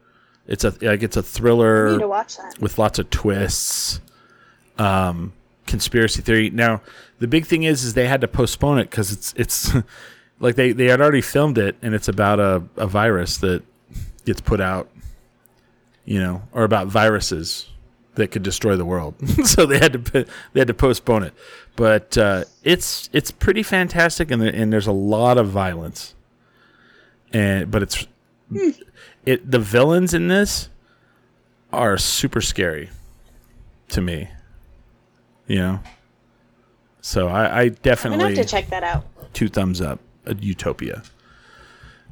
[0.48, 2.58] It's a like it's a thriller need to watch that.
[2.58, 4.00] with lots of twists.
[4.76, 5.34] Um,
[5.68, 6.50] conspiracy theory.
[6.50, 6.80] Now,
[7.20, 9.72] the big thing is, is they had to postpone it because it's it's
[10.40, 13.62] like they they had already filmed it, and it's about a a virus that
[14.24, 14.90] gets put out,
[16.04, 17.68] you know, or about viruses
[18.16, 19.14] that could destroy the world.
[19.46, 21.34] so they had to put, they had to postpone it.
[21.76, 26.16] But uh, it's it's pretty fantastic, and there, and there's a lot of violence.
[27.32, 28.08] And but it's
[29.26, 30.68] it the villains in this
[31.72, 32.90] are super scary
[33.88, 34.28] to me.
[35.46, 35.80] You know,
[37.00, 39.04] so I, I definitely have to check that out.
[39.34, 40.00] two thumbs up.
[40.24, 41.02] A Utopia.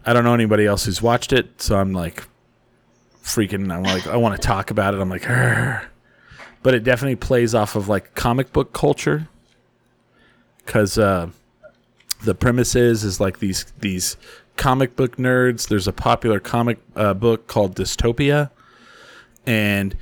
[0.04, 2.26] I don't know anybody else who's watched it, so I'm like
[3.22, 3.72] freaking.
[3.72, 5.00] I'm like I want to talk about it.
[5.00, 5.90] I'm like, "Arr."
[6.62, 9.28] but it definitely plays off of like comic book culture
[10.58, 11.30] because uh,
[12.24, 14.16] the premise is is like these these
[14.60, 15.68] comic book nerds.
[15.68, 18.50] There's a popular comic uh, book called Dystopia,
[19.46, 19.96] and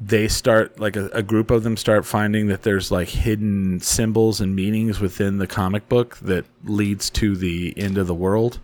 [0.00, 4.40] they start like a, a group of them start finding that there's like hidden symbols
[4.40, 8.60] and meanings within the comic book that leads to the end of the world.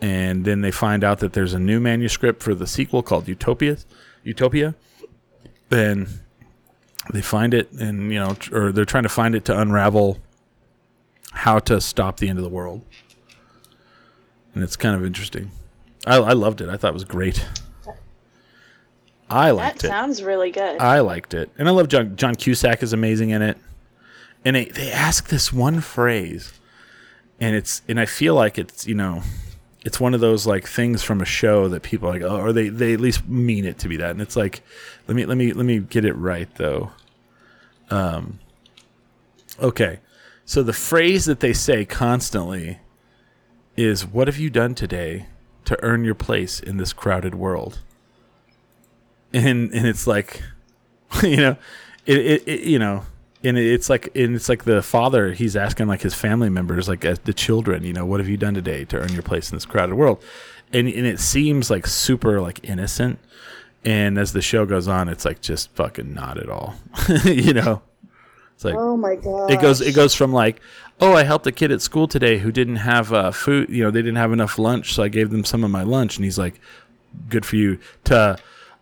[0.00, 3.76] And then they find out that there's a new manuscript for the sequel called Utopia.
[4.22, 4.74] Utopia.
[5.68, 6.08] Then
[7.12, 10.20] they find it, and you know, or they're trying to find it to unravel
[11.32, 12.82] how to stop the end of the world.
[14.54, 15.50] And it's kind of interesting.
[16.06, 16.68] I, I loved it.
[16.68, 17.44] I thought it was great.
[19.28, 19.82] I That liked it.
[19.82, 20.80] That sounds really good.
[20.80, 22.14] I liked it, and I love John.
[22.16, 23.56] John Cusack is amazing in it,
[24.44, 26.52] and they, they ask this one phrase,
[27.40, 29.22] and it's and I feel like it's you know,
[29.84, 32.52] it's one of those like things from a show that people are like oh, or
[32.52, 34.62] they they at least mean it to be that, and it's like,
[35.08, 36.92] let me let me let me get it right though.
[37.90, 38.38] Um.
[39.60, 40.00] Okay,
[40.44, 42.78] so the phrase that they say constantly
[43.76, 45.26] is, "What have you done today
[45.64, 47.80] to earn your place in this crowded world?"
[49.34, 50.42] and and it's like
[51.22, 51.56] you know
[52.06, 53.04] it, it, it you know
[53.42, 57.04] and it's like and it's like the father he's asking like his family members like
[57.04, 59.56] as the children you know what have you done today to earn your place in
[59.56, 60.22] this crowded world
[60.72, 63.18] and and it seems like super like innocent
[63.84, 66.76] and as the show goes on it's like just fucking not at all
[67.24, 67.82] you know
[68.54, 69.50] it's like oh my god!
[69.50, 70.60] it goes it goes from like
[71.00, 73.90] oh i helped a kid at school today who didn't have uh, food you know
[73.90, 76.38] they didn't have enough lunch so i gave them some of my lunch and he's
[76.38, 76.60] like
[77.28, 77.78] good for you.
[78.04, 78.16] To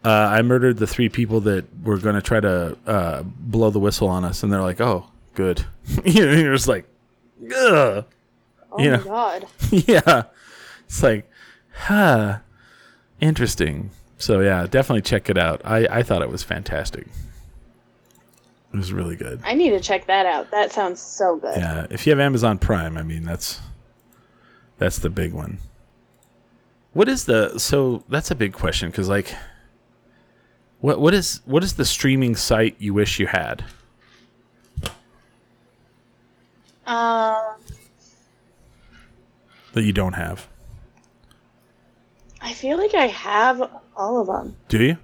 [0.04, 3.78] uh, i murdered the three people that were going to try to uh, blow the
[3.78, 5.64] whistle on us and they're like oh good.
[6.04, 6.86] You know you're just like
[7.44, 8.04] Ugh.
[8.72, 9.04] Oh you my know.
[9.04, 9.46] god!
[9.70, 10.22] yeah.
[10.86, 11.30] It's like
[11.74, 12.38] huh.
[13.20, 13.90] Interesting.
[14.18, 15.60] So yeah definitely check it out.
[15.64, 17.06] I i thought it was fantastic
[18.72, 20.50] it was really good I need to check that out.
[20.50, 21.56] That sounds so good.
[21.56, 23.60] yeah, if you have Amazon Prime, I mean that's
[24.78, 25.58] that's the big one.
[26.92, 29.34] What is the so that's a big question because like
[30.80, 33.64] what what is what is the streaming site you wish you had?
[36.84, 37.54] Um,
[39.72, 40.48] that you don't have?
[42.40, 44.96] I feel like I have all of them Do you?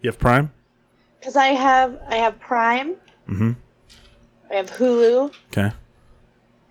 [0.00, 0.52] You have Prime?
[1.26, 2.94] Because I have I have Prime,
[3.28, 3.52] Mm-hmm.
[4.48, 5.72] I have Hulu, Okay.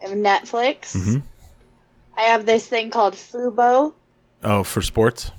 [0.01, 0.95] I have Netflix.
[0.95, 1.17] Mm-hmm.
[2.17, 3.93] I have this thing called Fubo.
[4.45, 5.31] Oh, for sports?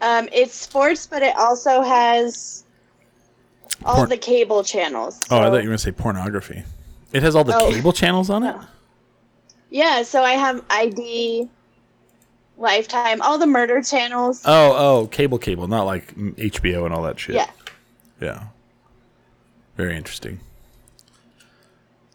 [0.00, 2.64] Um, it's sports, but it also has
[3.84, 5.20] all Porn- the cable channels.
[5.30, 6.62] Oh, I thought you were going to say pornography.
[7.12, 7.70] It has all the Oh.
[7.70, 8.56] cable channels on it?
[9.68, 11.48] Yeah, so I have ID,
[12.58, 14.42] Lifetime, all the murder channels.
[14.44, 17.36] Oh, oh, cable, cable, not like HBO and all that shit.
[17.36, 17.48] yeah.
[18.22, 18.44] Yeah.
[19.76, 20.38] Very interesting.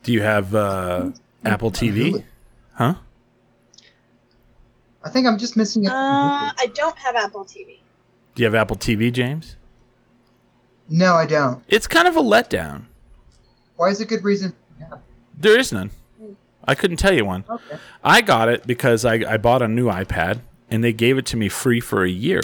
[0.04, 1.12] Do you have uh,
[1.44, 2.24] Apple TV?
[2.74, 2.96] Huh?
[5.04, 5.90] I think I'm just missing it.
[5.90, 5.94] Uh,
[6.58, 7.80] I don't have Apple TV.
[8.36, 9.56] Do you have Apple TV, James?
[10.90, 11.62] no, I don't.
[11.68, 12.84] It's kind of a letdown.
[13.76, 14.54] Why is it a good reason?
[14.80, 14.98] Yeah.
[15.38, 15.92] There is none.
[16.64, 17.44] I couldn't tell you one.
[17.50, 17.78] Okay.
[18.04, 20.40] I got it because I, I bought a new iPad
[20.70, 22.42] and they gave it to me free for a year.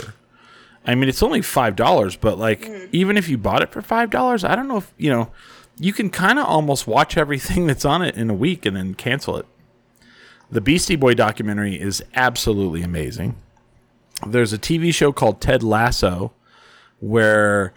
[0.86, 4.10] I mean, it's only five dollars, but like, even if you bought it for five
[4.10, 5.32] dollars, I don't know if you know,
[5.80, 8.94] you can kind of almost watch everything that's on it in a week and then
[8.94, 9.46] cancel it.
[10.52, 13.36] The Beastie Boy documentary is absolutely amazing.
[14.26, 16.32] There's a TV show called Ted Lasso,
[17.00, 17.74] where,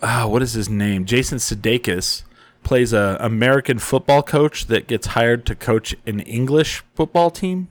[0.00, 1.04] ah, what is his name?
[1.04, 2.22] Jason Sudeikis
[2.62, 7.68] plays a American football coach that gets hired to coach an English football team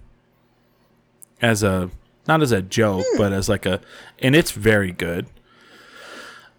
[1.41, 1.89] as a
[2.29, 3.81] not as a joke, but as like a
[4.19, 5.25] and it's very good.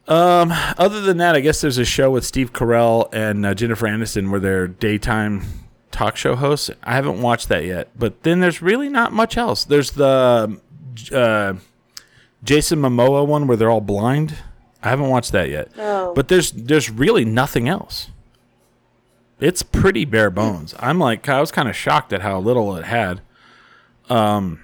[0.06, 3.86] Um, other than that, I guess there's a show with Steve Carell and uh, Jennifer
[3.86, 5.44] Aniston where they're daytime
[5.92, 6.68] talk show hosts.
[6.82, 9.64] I haven't watched that yet, but then there's really not much else.
[9.64, 10.60] There's the
[11.12, 11.54] uh,
[12.42, 14.34] Jason Momoa one where they're all blind.
[14.82, 15.70] I haven't watched that yet.
[15.78, 16.12] Oh.
[16.12, 18.08] But there's there's really nothing else.
[19.38, 20.74] It's pretty bare bones.
[20.80, 23.20] I'm like I was kind of shocked at how little it had.
[24.08, 24.62] Um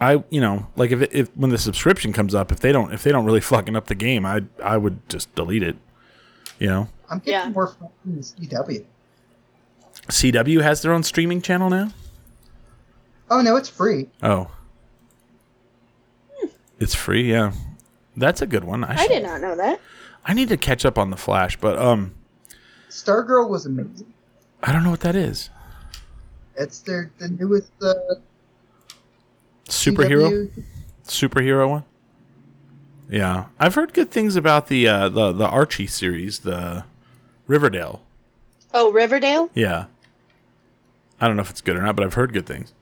[0.00, 2.92] I you know, like if it, if when the subscription comes up, if they don't
[2.92, 5.76] if they don't really fucking up the game, I I would just delete it.
[6.58, 6.88] You know.
[7.10, 7.48] I'm getting Yeah.
[7.50, 7.88] more from
[8.22, 8.84] CW.
[10.08, 11.90] CW has their own streaming channel now?
[13.30, 14.08] Oh no, it's free.
[14.22, 14.50] Oh.
[16.78, 17.52] It's free, yeah.
[18.16, 18.84] That's a good one.
[18.84, 19.80] I, I should- did not know that.
[20.24, 22.14] I need to catch up on the Flash, but um
[22.90, 24.12] Stargirl was amazing.
[24.62, 25.48] I don't know what that is.
[26.56, 27.94] It's their the newest uh,
[29.70, 30.48] Superhero?
[30.50, 30.62] CW.
[31.06, 31.84] superhero one.
[33.08, 36.84] Yeah, I've heard good things about the uh, the the Archie series, the
[37.46, 38.02] Riverdale.
[38.72, 39.50] Oh, Riverdale?
[39.54, 39.86] Yeah,
[41.20, 42.72] I don't know if it's good or not, but I've heard good things.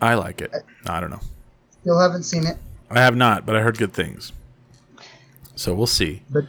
[0.00, 0.52] I like it.
[0.86, 1.20] I don't know.
[1.84, 2.56] You haven't seen it,
[2.90, 4.32] I have not, but I heard good things.
[5.54, 6.22] So we'll see.
[6.30, 6.44] but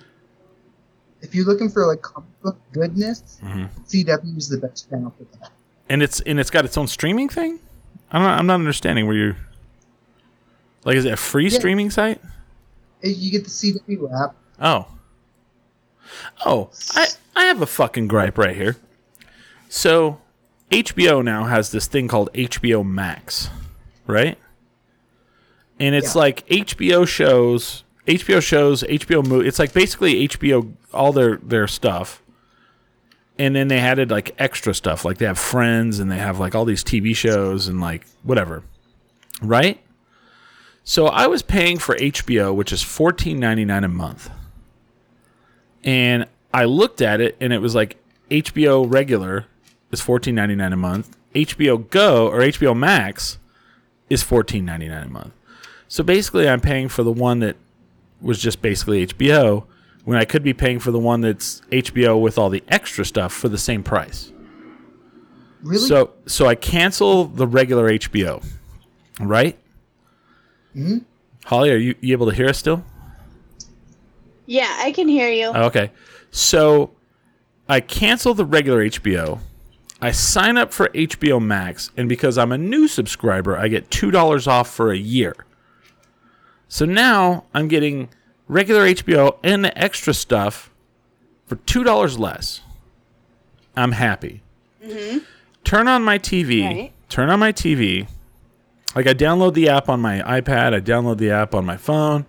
[1.21, 3.65] if you're looking for like comic book goodness, Mm-hmm.
[3.83, 5.51] CW is the best channel for that.
[5.89, 7.59] And it's and it's got its own streaming thing.
[8.11, 9.37] I'm not, I'm not understanding where you're.
[10.83, 11.57] Like, is it a free Yeah.
[11.57, 12.21] streaming site?
[13.01, 14.35] You get to see the CW app.
[14.61, 14.87] Oh.
[16.45, 18.77] Oh, I, I have a fucking gripe right here.
[19.69, 20.21] So,
[20.71, 23.49] HBO now has this thing called HBO Max,
[24.07, 24.37] right?
[25.79, 26.19] And it's Yeah.
[26.21, 29.47] like HBO shows, HBO shows, HBO movie.
[29.47, 32.21] It's like basically HBO all their their stuff.
[33.37, 36.55] And then they added like extra stuff, like they have Friends and they have like
[36.55, 38.63] all these TV shows and like whatever,
[39.41, 39.79] right?
[40.85, 44.29] So I was paying for HBO, which is fourteen ninety nine a month,
[45.83, 47.97] and I looked at it, and it was like
[48.29, 49.47] HBO regular
[49.91, 53.39] is fourteen ninety nine a month, HBO Go or HBO Max
[54.09, 55.33] is fourteen ninety nine a month.
[55.87, 57.57] So basically, I'm paying for the one that
[58.21, 59.65] was just basically HBO
[60.05, 63.33] when I could be paying for the one that's HBO with all the extra stuff
[63.33, 64.31] for the same price.
[65.61, 65.79] Really?
[65.87, 68.43] So so I cancel the regular HBO,
[69.19, 69.57] right?
[70.75, 71.03] Mhm.
[71.45, 72.83] Holly, are you, you able to hear us still?
[74.45, 75.47] Yeah, I can hear you.
[75.49, 75.91] Okay.
[76.31, 76.91] So
[77.67, 79.39] I cancel the regular HBO.
[80.01, 84.47] I sign up for HBO Max, and because I'm a new subscriber, I get $2
[84.47, 85.35] off for a year.
[86.67, 88.09] So now I'm getting
[88.47, 90.71] regular HBO and the extra stuff
[91.45, 92.61] for $2 less.
[93.75, 94.41] I'm happy.
[95.63, 96.65] Turn on my TV.
[96.65, 96.91] Right.
[97.09, 98.07] Turn on my TV.
[98.95, 102.25] Like I download the app on my iPad, I download the app on my phone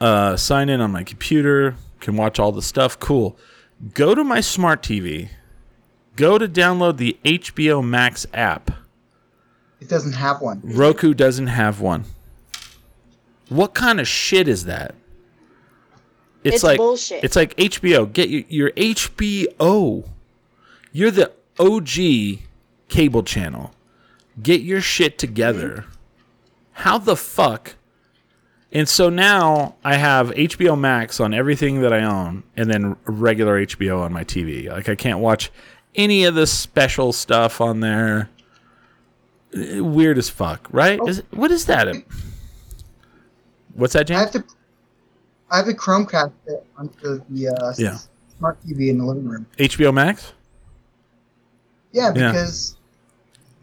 [0.00, 2.98] uh, sign in on my computer, can watch all the stuff.
[3.00, 3.36] Cool.
[3.94, 5.30] Go to my smart TV.
[6.16, 8.70] Go to download the HBO Max app.
[9.80, 10.60] it doesn't have one.
[10.62, 12.04] Roku doesn't have one.
[13.48, 14.94] What kind of shit is that?
[16.44, 17.24] It's like bullshit.
[17.24, 18.10] It's like HBO.
[18.12, 20.08] Get your, your HBO.
[20.92, 22.40] You're the OG
[22.88, 23.72] cable channel.
[24.42, 25.86] Get your shit together.
[26.72, 27.76] How the fuck?
[28.72, 33.64] And so now I have HBO Max on everything that I own and then regular
[33.64, 34.68] HBO on my TV.
[34.68, 35.50] Like I can't watch
[35.94, 38.28] any of the special stuff on there.
[39.52, 40.98] Weird as fuck, right?
[41.00, 41.06] Oh.
[41.06, 41.94] Is, what is that?
[43.74, 44.18] What's that, James?
[44.18, 44.44] I have to.
[45.50, 47.98] I have to Chromecast it onto the uh, Yeah.
[48.38, 49.46] smart TV in the living room.
[49.58, 50.32] HBO Max?
[51.92, 52.32] Yeah, Yeah.
[52.32, 52.76] because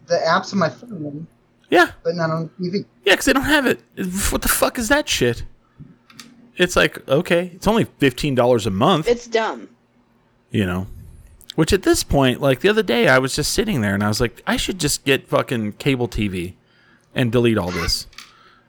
[0.06, 1.26] the apps on my phone,
[1.70, 1.90] Yeah.
[2.02, 2.84] but not on the TV.
[3.04, 3.80] Yeah, because they don't have it.
[4.30, 5.44] What the fuck is that shit?
[6.56, 9.68] It's like, okay, it's only $15 a month, It's dumb.
[10.50, 10.86] you know?
[11.56, 14.08] Which at this point, like the other day, I was just sitting there and I
[14.08, 16.54] was like, I should just get fucking cable TV
[17.14, 18.06] and delete all this.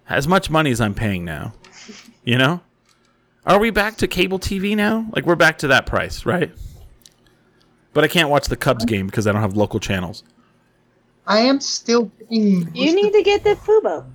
[0.09, 1.53] As much money as I'm paying now,
[2.23, 2.61] you know?
[3.45, 5.05] Are we back to cable TV now?
[5.13, 6.51] Like, we're back to that price, right?
[7.93, 10.23] But I can't watch the Cubs game because I don't have local channels.
[11.27, 12.73] I am still getting.
[12.75, 14.05] You need to get the Fubo.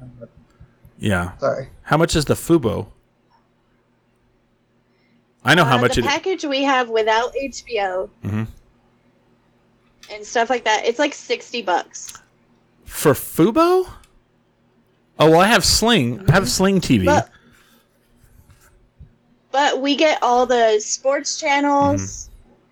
[0.98, 1.36] Yeah.
[1.38, 1.68] Sorry.
[1.82, 2.88] How much is the Fubo?
[5.44, 8.44] I know how Uh, much the it package we have without HBO mm-hmm.
[10.10, 10.84] and stuff like that.
[10.84, 12.12] It's like sixty bucks.
[12.84, 13.88] For Fubo?
[15.18, 16.24] Oh well, I have Sling.
[16.28, 17.04] I have Sling TV.
[17.04, 17.28] But
[19.50, 22.24] but we get all the sports channels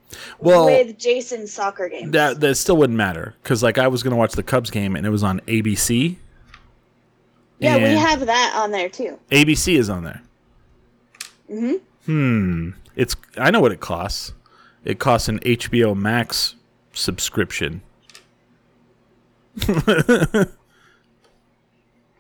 [0.08, 0.46] Mm-hmm.
[0.46, 2.12] well, with Jason's soccer games.
[2.12, 5.04] that that still wouldn't matter because like I was gonna watch the Cubs game and
[5.04, 6.16] it was on ABC.
[7.58, 9.18] yeah, we have that on there too.
[9.30, 10.22] ABC is on there.
[11.48, 11.72] hmm
[12.06, 12.70] Hmm.
[12.94, 14.32] It's I know what it costs.
[14.84, 16.54] It costs an HBO Max
[16.92, 17.82] subscription.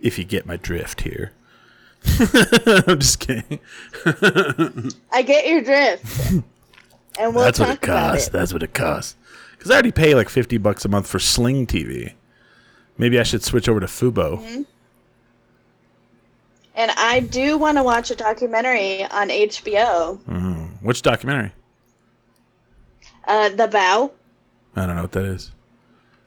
[0.06, 1.32] if you get my drift here.
[2.86, 3.58] I'm just kidding.
[5.12, 6.30] I get your drift,
[7.18, 8.28] and we'll That's talk what it about costs.
[8.28, 8.32] it.
[8.32, 9.16] That's what it costs.
[9.52, 12.12] Because I already pay like fifty bucks a month for Sling TV.
[12.98, 14.38] Maybe I should switch over to Fubo.
[14.38, 14.62] Mm-hmm.
[16.76, 20.18] And I do want to watch a documentary on HBO.
[20.24, 20.82] Mhm.
[20.82, 21.52] Which documentary?
[23.26, 24.12] Uh, the Vow.
[24.76, 25.52] I don't know what that is.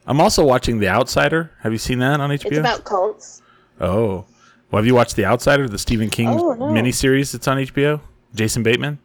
[0.06, 1.52] I'm also watching The Outsider.
[1.60, 2.46] Have you seen that on HBO?
[2.46, 3.39] It's about cults.
[3.80, 4.24] Oh,
[4.70, 6.66] well, have you watched The Outsider, the Stephen King Oh, no.
[6.66, 8.00] miniseries that's on HBO?
[8.34, 8.98] Jason Bateman.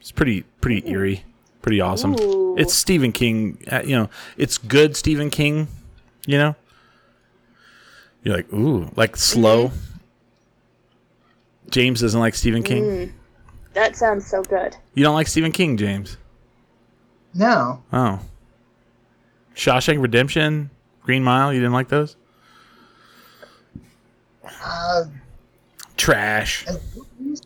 [0.00, 1.24] It's pretty pretty eerie,
[1.62, 2.14] pretty awesome.
[2.20, 2.56] Ooh.
[2.58, 3.58] It's Stephen King.
[3.70, 5.68] uh, You know, it's good Stephen King.
[6.26, 6.56] You know,
[8.22, 9.68] you're like ooh, like slow.
[9.68, 9.76] Mm-hmm.
[11.70, 12.84] James doesn't like Stephen King.
[12.84, 13.12] Mm.
[13.74, 14.76] That sounds so good.
[14.94, 16.16] You don't like Stephen King, James?
[17.32, 17.82] No.
[17.92, 18.18] Oh.
[19.54, 20.70] Shawshank Redemption,
[21.02, 21.52] Green Mile.
[21.52, 22.16] You didn't like those?
[24.62, 25.04] Uh,
[25.96, 26.66] Trash.
[26.66, 26.78] as
[27.18, 27.42] movies,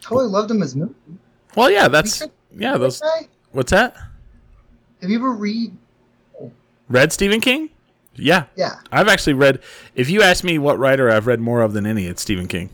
[0.00, 0.94] totally loved him as movie.
[1.56, 2.76] Well, yeah, that's Because- yeah.
[2.76, 3.00] Those.
[3.00, 3.96] Guy, What's that?
[5.02, 5.76] Have you ever read?
[6.88, 7.70] Read Stephen King?
[8.16, 8.76] Yeah, Yeah.
[8.92, 9.60] I've actually read.
[9.94, 12.70] If you ask me what writer I've read more of than any, it's Stephen King.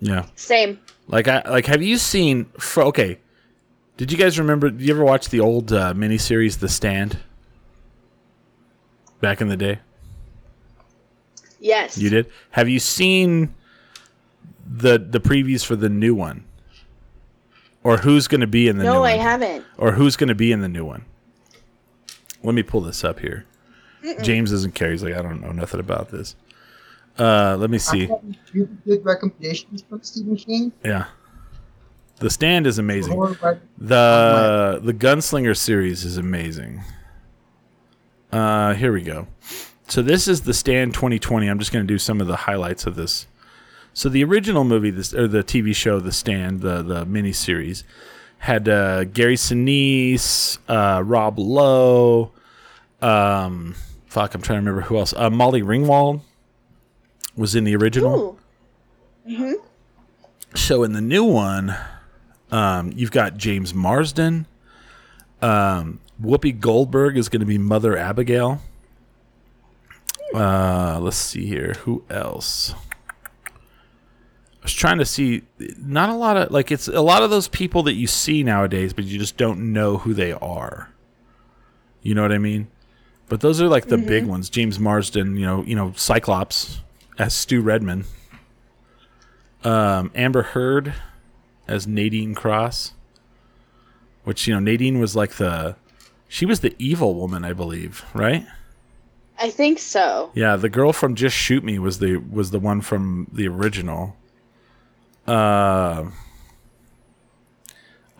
[0.00, 0.78] Yeah, Same.
[1.08, 1.66] like I like.
[1.66, 2.46] Have you seen?
[2.58, 3.18] For, okay,
[3.96, 4.70] did you guys remember?
[4.70, 7.18] Did you ever watch the old uh, miniseries The Stand?
[9.20, 9.78] Back in the day,
[11.62, 11.96] Yes.
[11.96, 12.26] you did.
[12.50, 13.54] Have you seen
[14.66, 16.44] the the previews for the new one?
[17.84, 19.10] Or who's going to be in the new No, one?
[19.10, 19.64] I haven't.
[19.78, 21.04] or who's going to be in the new one.
[22.44, 23.44] Let me pull this up here.
[24.22, 24.90] James doesn't care.
[24.90, 26.34] He's like, I don't know nothing about this.
[27.18, 28.04] Uh, let me see.
[28.04, 28.06] I
[28.58, 30.72] have good recommendations from Stephen King.
[30.84, 31.06] Yeah,
[32.18, 33.18] the stand is amazing.
[33.78, 36.82] The the Gunslinger series is amazing.
[38.32, 39.26] Uh, here we go.
[39.92, 41.48] So this is the Stand 2020.
[41.48, 43.26] I'm just going to do some of the highlights of this.
[43.92, 47.84] So the original movie, this or the TV show, The Stand, the the mini series,
[48.38, 52.32] had uh, Gary Sinise, uh, Rob Lowe,
[53.02, 53.74] um,
[54.06, 55.12] fuck, I'm trying to remember who else.
[55.12, 56.22] Uh, Molly Ringwald
[57.36, 58.38] was in the original.
[59.28, 59.36] Ooh.
[59.36, 59.52] hmm
[60.54, 61.76] So in the new one,
[62.50, 64.46] um, you've got James Marsden.
[65.42, 68.62] Um, Whoopi Goldberg is going to be Mother Abigail.
[70.34, 71.74] Uh, let's see here.
[71.80, 72.74] Who else?
[73.46, 75.42] I was trying to see.
[75.78, 78.92] Not a lot of like it's a lot of those people that you see nowadays,
[78.92, 80.90] but you just don't know who they are.
[82.02, 82.68] You know what I mean?
[83.28, 84.50] But those are like the big ones.
[84.50, 86.80] James Marsden, you know, you know, Cyclops
[87.18, 88.04] as Stu Redman
[89.64, 90.94] um, Amber Heard
[91.68, 92.92] as Nadine Cross,
[94.24, 95.76] which you know Nadine was like the
[96.28, 98.46] she was the evil woman, I believe, right?
[99.38, 100.30] I think so.
[100.34, 104.16] Yeah, the girl from Just Shoot Me was the was the one from the original.
[105.26, 106.10] Uh,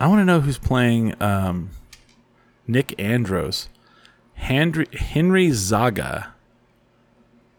[0.01, 1.71] I want to know who's playing um,
[2.67, 3.69] Nick Andros.
[4.35, 6.35] Henry Henry Zaga,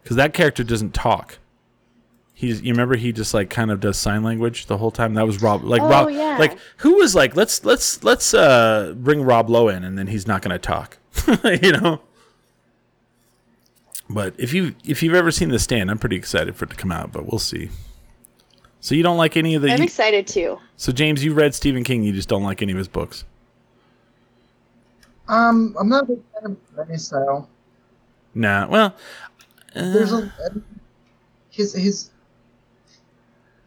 [0.02, 1.38] because that character doesn't talk.
[2.34, 5.14] He's you remember he just like kind of does sign language the whole time.
[5.14, 6.36] That was Rob like Oh, Rob yeah.
[6.38, 10.26] like who was like let's let's let's uh bring Rob Lowe in and then he's
[10.26, 10.98] not gonna talk,
[11.62, 12.02] you know.
[14.10, 16.76] But if you if you've ever seen The Stand, I'm pretty excited for it to
[16.76, 17.70] come out, but we'll see.
[18.80, 20.58] So you don't like any of the I'm you- excited too.
[20.76, 23.24] so James, you read Stephen King, you just don't like any of his books.
[25.26, 27.48] Um, I'm not a big fan of writing style.
[28.34, 28.94] Nah, well,
[29.74, 30.50] There's uh, a
[31.50, 32.10] his his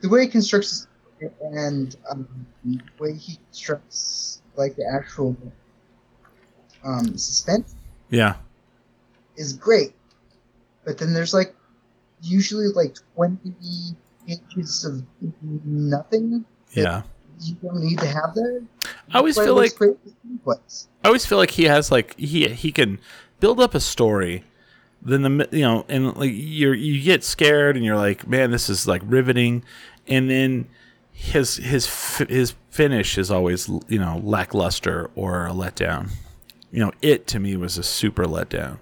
[0.02, 0.86] the way he constructs
[1.20, 2.28] it and um,
[2.64, 5.36] the way he constructs like the actual
[6.84, 7.74] um, suspense
[8.12, 8.36] yeah,
[9.36, 9.94] is great,
[10.88, 11.54] but then there's like
[12.22, 13.54] usually like 20
[14.26, 15.04] pages of
[15.66, 17.04] nothing yeah.
[17.42, 18.62] you don't need to have there.
[19.14, 20.88] I always feel like great in the screenplays.
[21.04, 23.00] I always feel like he has like he he can
[23.40, 24.46] build up a story,
[25.02, 28.70] then the you know, and like you're you get scared and you're like, man, this
[28.70, 29.64] is like riveting,
[30.08, 30.68] and then
[31.12, 36.12] his his his finish is always you know lackluster or a letdown.
[36.72, 38.80] You know, it to me was a super letdown.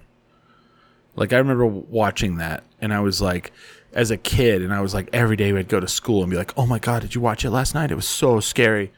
[1.16, 3.52] Like I remember watching that, and I was like,
[3.92, 6.36] as a kid, and I was like, every day we'd go to school and be
[6.36, 7.90] like, "Oh my god, did you watch it last night?
[7.90, 8.92] It was so scary."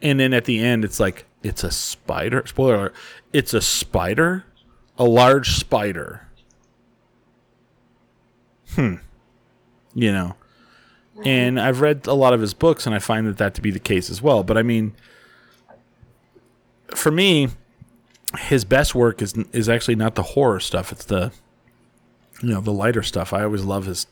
[0.00, 2.44] And then at the end, it's like, it's a spider.
[2.46, 2.94] Spoiler alert.
[3.32, 4.44] It's a spider,
[4.98, 6.28] a large spider.
[8.74, 8.96] Hmm.
[9.94, 10.36] You know.
[11.24, 13.70] And I've read a lot of his books, and I find that that to be
[13.70, 14.42] the case as well.
[14.42, 14.94] But I mean,
[16.94, 17.48] for me,
[18.38, 20.92] his best work is is actually not the horror stuff.
[20.92, 21.32] It's the,
[22.42, 23.32] you know, the lighter stuff.
[23.32, 24.06] I always love his,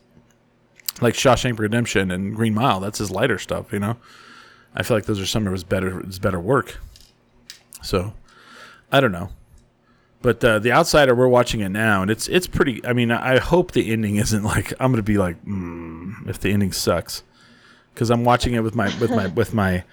[1.01, 2.79] like Shawshank Redemption and Green Mile.
[2.79, 3.71] That's his lighter stuff.
[3.73, 3.97] You know.
[4.75, 6.79] I feel like those are some of his better his better work.
[7.81, 8.13] So,
[8.91, 9.29] I don't know,
[10.21, 12.85] but uh, the Outsider we're watching it now, and it's it's pretty.
[12.85, 16.51] I mean, I hope the ending isn't like I'm gonna be like, mm, if the
[16.51, 17.23] ending sucks,
[17.93, 19.83] because I'm watching it with my with my with my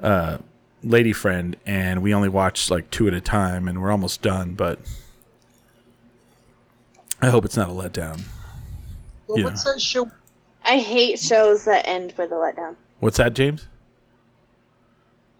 [0.00, 0.38] uh,
[0.82, 4.54] lady friend, and we only watch like two at a time, and we're almost done.
[4.54, 4.80] But
[7.26, 8.20] I hope it's not a letdown.
[9.26, 9.46] Well, Yeah.
[9.46, 10.08] what's that show?
[10.64, 12.76] I hate shows that end with a letdown.
[13.00, 13.66] What's that, James?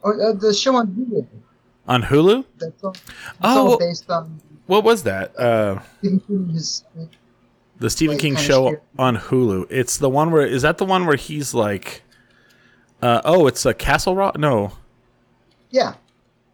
[0.02, 1.26] Oh, uh, the show on Hulu.
[1.86, 2.44] On Hulu?
[2.58, 3.04] That's all, that's
[3.42, 5.38] Oh, all based on What was that?
[5.38, 8.80] Uh, The Stephen Like, King show scary.
[8.98, 9.66] on Hulu.
[9.70, 12.02] It's the one where is that the one where he's like,
[13.00, 14.36] uh, oh, it's a Castle Rock.
[14.38, 14.72] No,
[15.70, 15.94] Yeah,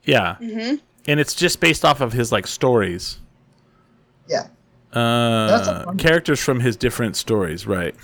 [0.04, 0.74] yeah, Mm-hmm.
[1.06, 3.18] and it's just based off of his like stories,
[4.28, 4.48] yeah.
[4.92, 7.94] Uh, characters from his different stories, right?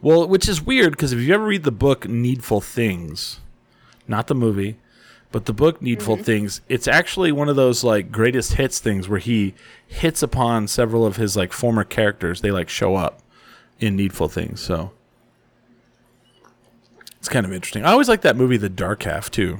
[0.00, 3.40] Well, which is weird because if you ever read the book Needful Things,
[4.06, 4.76] not the movie,
[5.32, 9.18] but the book Needful Things, it's actually one of those like greatest hits things where
[9.18, 9.54] he
[9.86, 12.40] hits upon several of his like former characters.
[12.40, 13.20] They like show up
[13.80, 14.92] in Needful Things, so
[17.16, 17.84] it's kind of interesting.
[17.84, 19.58] I always like that movie, The Dark Half, too.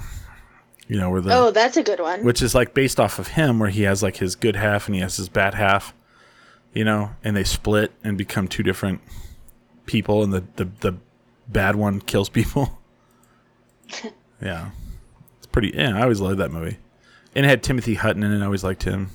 [0.89, 2.25] You know, where the Oh, that's a good one.
[2.25, 4.95] which is like based off of him, where he has like his good half and
[4.95, 5.95] he has his bad half.
[6.75, 9.01] You know, and they split and become two different
[9.87, 10.95] people, and the the, the
[11.49, 12.79] bad one kills people.
[14.43, 14.71] yeah,
[15.39, 15.73] it's pretty.
[15.75, 16.79] Yeah, I always loved that movie,
[17.35, 18.41] and it had Timothy Hutton in it.
[18.43, 19.11] I always liked him.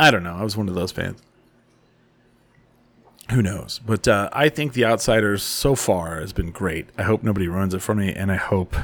[0.00, 0.34] I don't know.
[0.34, 1.20] I was one of those fans.
[3.32, 3.80] Who knows?
[3.84, 6.88] But uh, I think The Outsiders so far has been great.
[6.96, 8.76] I hope nobody ruins it for me, and I hope,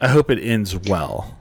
[0.00, 1.36] I hope it ends well.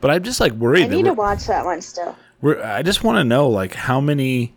[0.00, 0.84] But I'm just like worried.
[0.84, 2.16] I need we're- to watch that one still.
[2.40, 4.54] we're, I just want to know like how many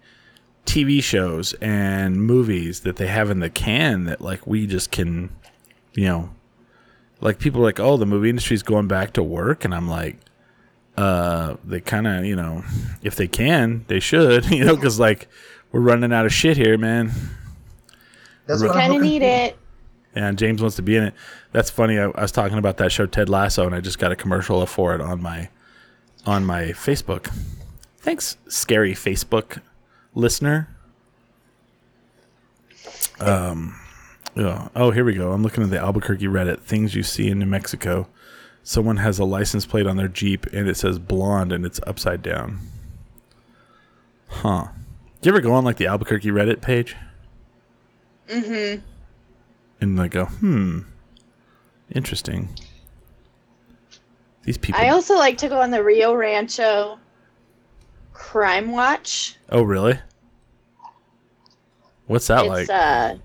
[0.66, 5.30] TV shows and movies that they have in the can that like we just can,
[5.93, 6.30] you know,
[7.20, 10.18] like people are like, oh, the movie industry's going back to work, and I'm like,
[10.97, 12.64] uh, they kind of, you know,
[13.01, 15.28] if they can, they should, you know, because like
[15.72, 17.12] we're running out of shit here, man.
[18.45, 18.72] That's Right.
[18.72, 19.57] Kind of need it.
[20.14, 21.14] And James wants to be in it.
[21.52, 21.99] That's funny.
[21.99, 24.66] I, I was talking about that show Ted Lasso, and I just got a commercial
[24.66, 25.49] for it on my
[26.26, 27.34] on my Facebook.
[27.97, 29.62] Thanks, scary Facebook
[30.16, 30.70] listener.
[33.20, 33.80] Um,
[34.36, 34.70] yeah.
[34.76, 35.32] Oh, here we go.
[35.32, 36.62] I'm looking at the Albuquerque Reddit.
[36.62, 38.08] Things you see in New Mexico.
[38.64, 42.22] Someone has a license plate on their Jeep, and it says blonde, and it's upside
[42.22, 42.60] down.
[44.28, 44.68] Huh.
[45.22, 46.95] Do you ever go on like the Albuquerque Reddit page?
[48.28, 48.82] Mm-hmm.
[49.82, 50.80] and like go, hmm,
[51.92, 52.50] interesting.
[54.44, 54.82] These people.
[54.82, 56.98] I also like to go on the Rio Rancho
[58.14, 59.36] Crime Watch.
[59.50, 60.00] oh, really?
[62.08, 62.70] What's that it's like?
[62.70, 63.16] uh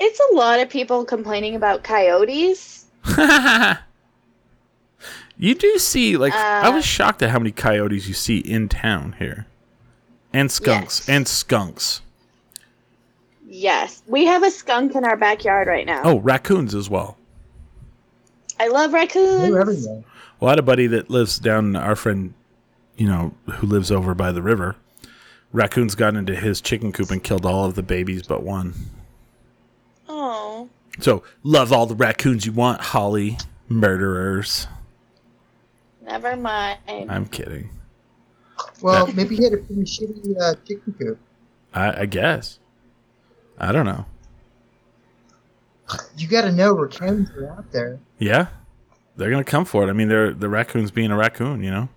[0.00, 2.86] It's a lot of people complaining about coyotes.
[5.36, 8.68] You do see like I Uh, was shocked at how many coyotes you see in
[8.68, 9.46] town here,
[10.32, 11.08] and skunks Yes.
[11.08, 12.02] and skunks.
[13.46, 16.02] Yes, we have a skunk in our backyard right now.
[16.04, 17.16] Oh, raccoons as well.
[18.58, 19.42] I love raccoons.
[19.42, 20.02] They're everywhere.
[20.40, 21.76] Well, I had a buddy that lives down.
[21.76, 22.34] Our friend,
[22.96, 24.76] you know, who lives over by the river.
[25.52, 28.74] Raccoons got into his chicken coop and killed all of the babies but one.
[30.08, 30.68] Oh,
[31.00, 33.38] So love all the raccoons you want, Holly.
[33.68, 34.66] Murderers.
[36.02, 36.78] never mind.
[36.88, 37.70] I'm kidding.
[38.82, 41.18] Well, maybe he had a pretty shitty uh, chicken coop.
[41.72, 42.58] I, I guess.
[43.58, 44.06] I don't know.
[46.16, 48.00] You got to know raccoons are out there.
[48.18, 48.48] Yeah,
[49.16, 49.90] they're gonna come for it.
[49.90, 51.62] I mean, they're the raccoons being a raccoon.
[51.62, 51.88] You know.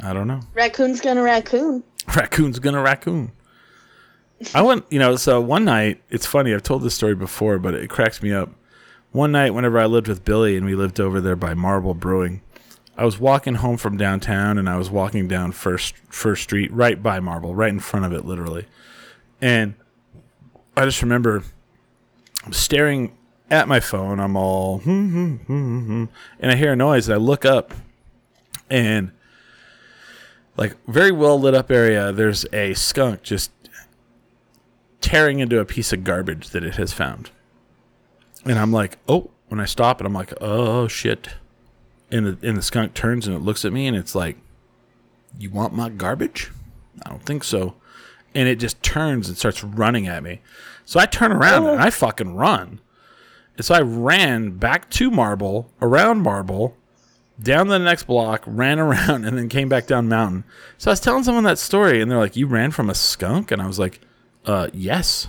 [0.00, 0.40] I don't know.
[0.54, 1.82] Raccoon's gonna raccoon.
[2.14, 3.32] Raccoon's gonna raccoon.
[4.54, 7.74] I went, you know, so one night, it's funny, I've told this story before, but
[7.74, 8.50] it cracks me up.
[9.12, 12.42] One night, whenever I lived with Billy and we lived over there by Marble Brewing,
[12.98, 17.02] I was walking home from downtown and I was walking down First First Street, right
[17.02, 18.66] by Marble, right in front of it, literally.
[19.40, 19.74] And
[20.76, 21.42] I just remember
[22.50, 23.16] staring
[23.50, 24.20] at my phone.
[24.20, 26.04] I'm all, hmm, hmm, hmm, hmm,
[26.40, 27.08] and I hear a noise.
[27.08, 27.74] And I look up
[28.68, 29.12] and
[30.56, 33.50] like very well lit up area there's a skunk just
[35.00, 37.30] tearing into a piece of garbage that it has found.
[38.44, 41.34] And i'm like oh when i stop and i'm like oh shit.
[42.10, 44.36] And the, and the skunk turns and it looks at me and it's like
[45.38, 46.50] you want my garbage?
[47.04, 47.74] I don't think so
[48.36, 50.40] and it just turns and starts running at me
[50.84, 52.80] so i turn around and i fucking run
[53.56, 56.76] and so i ran back to marble around marble
[57.42, 60.42] down the next block, ran around, and then came back down mountain.
[60.78, 63.50] So I was telling someone that story, and they're like, "You ran from a skunk?"
[63.50, 64.00] And I was like,
[64.46, 65.28] "Uh, yes,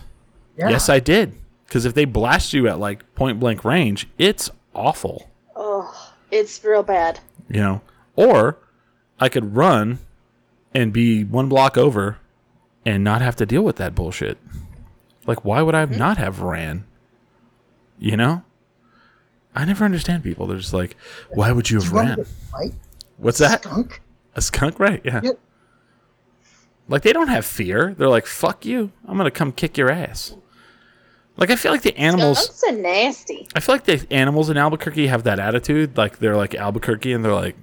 [0.55, 0.69] Yeah.
[0.69, 1.33] yes, I did."
[1.65, 5.93] Because if they blast you at like point blank range, it's awful, Oh,
[6.31, 7.19] it's real bad.
[7.49, 7.81] you know.
[8.15, 8.57] Or
[9.19, 9.99] I could run
[10.73, 12.19] and be one block over
[12.86, 14.38] and not have to deal with that bullshit.
[15.25, 16.86] Like, why would I not have ran?
[17.99, 18.43] You know.
[19.55, 20.45] I never understand people.
[20.47, 20.95] They're just like,
[21.32, 22.73] "Why would you You have want ran?" to fight
[23.17, 23.63] What's that?
[23.63, 24.01] skunk?
[24.36, 25.01] A skunk, right?
[25.03, 25.21] Yeah.
[25.23, 25.32] Yeah.
[26.88, 27.95] Like they don't have fear.
[27.97, 28.91] They're like, "Fuck you!
[29.07, 30.36] I'm gonna come kick your ass."
[31.36, 32.43] Like I feel like the animals.
[32.45, 33.47] Skunks are nasty.
[33.55, 35.97] I feel like the animals in Albuquerque have that attitude.
[35.97, 37.55] Like they're like Albuquerque, and they're like,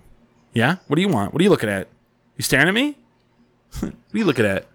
[0.52, 1.32] "Yeah, what do you want?
[1.32, 1.88] What are you looking at?
[2.36, 2.98] You staring at me?
[3.80, 4.66] what are you looking at?"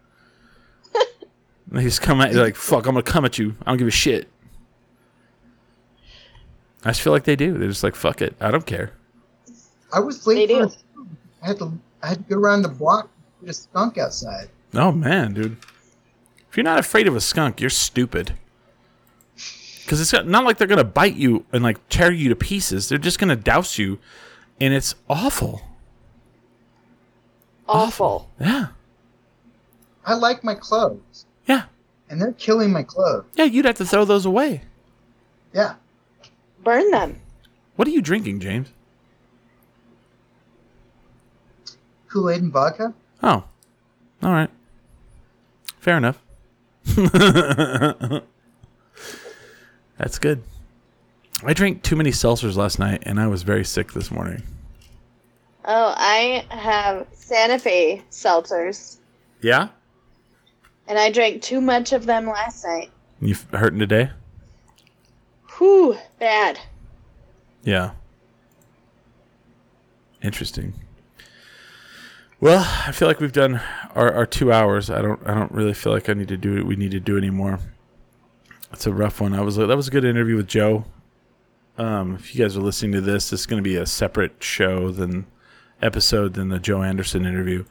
[1.70, 2.86] And they just come at you like, "Fuck!
[2.86, 3.56] I'm gonna come at you.
[3.66, 4.30] I don't give a shit."
[6.84, 7.58] I just feel like they do.
[7.58, 8.36] They're just like, "Fuck it.
[8.40, 8.94] I don't care."
[9.92, 10.68] I was late They for do.
[10.68, 11.10] a skunk.
[11.44, 13.10] I had to I had to go around the block
[13.40, 14.50] to get a skunk outside.
[14.74, 15.58] Oh man, dude.
[16.50, 18.34] If you're not afraid of a skunk, you're stupid.
[19.84, 22.88] Because it's not like they're gonna bite you and like tear you to pieces.
[22.90, 23.98] They're just gonna douse you,
[24.62, 25.62] and it's awful.
[27.68, 28.30] Awful.
[28.40, 28.68] Yeah,
[30.06, 31.29] I like my clothes, yeah,
[32.10, 33.26] and they're killing my clothes.
[33.36, 33.46] yeah.
[33.46, 34.62] You'd have to throw those away.
[35.54, 35.76] Yeah.
[36.64, 37.20] Burn them.
[37.76, 38.70] What are you drinking, James?
[42.10, 42.94] Kool Aid and vodka.
[43.22, 43.44] Oh,
[44.24, 44.50] all right.
[45.80, 46.20] Fair enough.
[49.98, 50.42] That's good.
[51.44, 54.44] I drank too many seltzers last night, and I was very sick this morning.
[55.66, 58.98] Oh, I have Santa Fe seltzers,
[59.42, 59.70] Yeah,
[60.90, 62.92] and I drank too much of them last night.
[63.22, 64.10] you hurting today?
[65.58, 66.60] Whew, bad.
[67.64, 67.92] Yeah.
[70.22, 70.74] Interesting.
[72.42, 73.62] Well, I feel like we've done
[73.96, 74.90] our, our two hours.
[74.90, 76.66] I don't I don't really feel like I need to do it.
[76.66, 77.60] We need to do anymore.
[78.72, 79.34] It's a rough one.
[79.34, 80.86] I was like that was a good interview with Joe.
[81.78, 84.42] Um, if you guys are listening to this, this is going to be a separate
[84.44, 85.28] show than
[85.82, 87.66] episode than the Joe Anderson interview.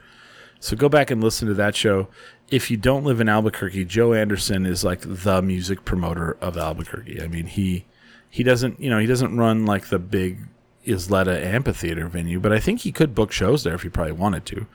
[0.60, 2.08] So go back and listen to that show.
[2.50, 7.22] If you don't live in Albuquerque, Joe Anderson is like the music promoter of Albuquerque.
[7.22, 7.84] I mean, he
[8.30, 10.40] he doesn't you know he doesn't run like the big
[10.86, 14.46] Isleta amphitheater venue, but I think he could book shows there if he probably wanted
[14.46, 14.66] to.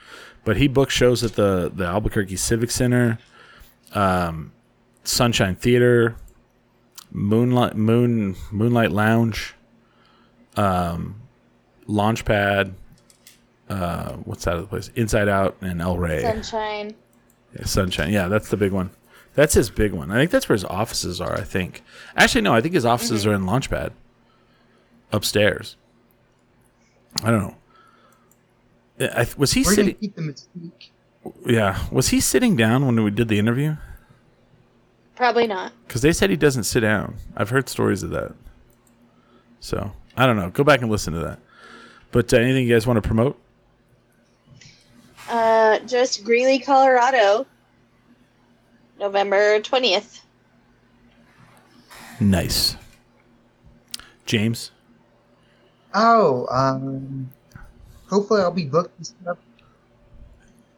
[0.45, 3.17] But he books shows at the the Albuquerque Civic Center,
[3.93, 4.51] um,
[5.03, 6.15] Sunshine Theater,
[7.11, 9.55] Moonlight Moon Moonlight Lounge,
[10.55, 11.21] um,
[11.87, 12.73] Launchpad.
[13.69, 14.91] Uh, what's that other place?
[14.95, 16.21] Inside Out and El Rey.
[16.21, 16.93] Sunshine.
[17.57, 18.11] Yeah, Sunshine.
[18.11, 18.89] Yeah, that's the big one.
[19.35, 20.11] That's his big one.
[20.11, 21.33] I think that's where his offices are.
[21.33, 21.83] I think.
[22.15, 22.53] Actually, no.
[22.53, 23.91] I think his offices are in Launchpad,
[25.11, 25.75] upstairs.
[27.23, 27.55] I don't know.
[28.99, 29.95] I, I- was he We're sitting?
[29.95, 30.89] keep the mystique.
[31.45, 33.77] Yeah, was he sitting down when we did the interview?
[35.15, 35.71] Probably not.
[35.87, 37.15] Because they said he doesn't sit down.
[37.37, 38.33] I've heard stories of that.
[39.59, 40.49] So I don't know.
[40.49, 41.39] Go back and listen to that.
[42.11, 43.39] But uh, anything you guys want to promote?
[45.37, 47.47] Uh, just Greeley, Colorado,
[48.99, 50.19] November 20th.
[52.19, 52.77] Nice.
[54.27, 54.69] James.
[55.95, 57.31] Oh, um,
[58.11, 59.37] hopefully I'll be booked and stuff.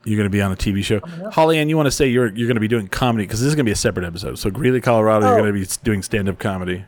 [0.06, 1.02] You're going to be on a TV show.
[1.02, 1.32] Coming.
[1.32, 3.48] Holly Ann, you want to say you're you're going to be doing comedy because this
[3.50, 4.40] is going to be a separate episode.
[4.40, 5.42] So Greeley, Colorado, you're Oh.
[5.42, 6.86] going to be doing stand up comedy.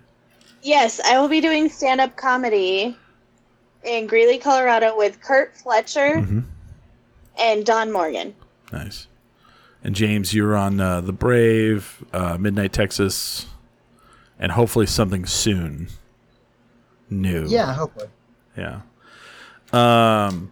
[0.64, 2.96] Yes, I will be doing stand up comedy
[3.84, 6.44] in Greeley, Colorado with Kurt Fletcher Mhm.
[7.40, 8.36] And Don Morgan.
[8.72, 9.08] Nice.
[9.84, 13.46] And James, you're on uh, the Brave, uh, Midnight Texas,
[14.40, 15.88] and hopefully something soon.
[17.10, 17.46] New.
[17.48, 18.08] Yeah, hopefully.
[18.58, 18.82] Yeah.
[19.72, 20.52] Um,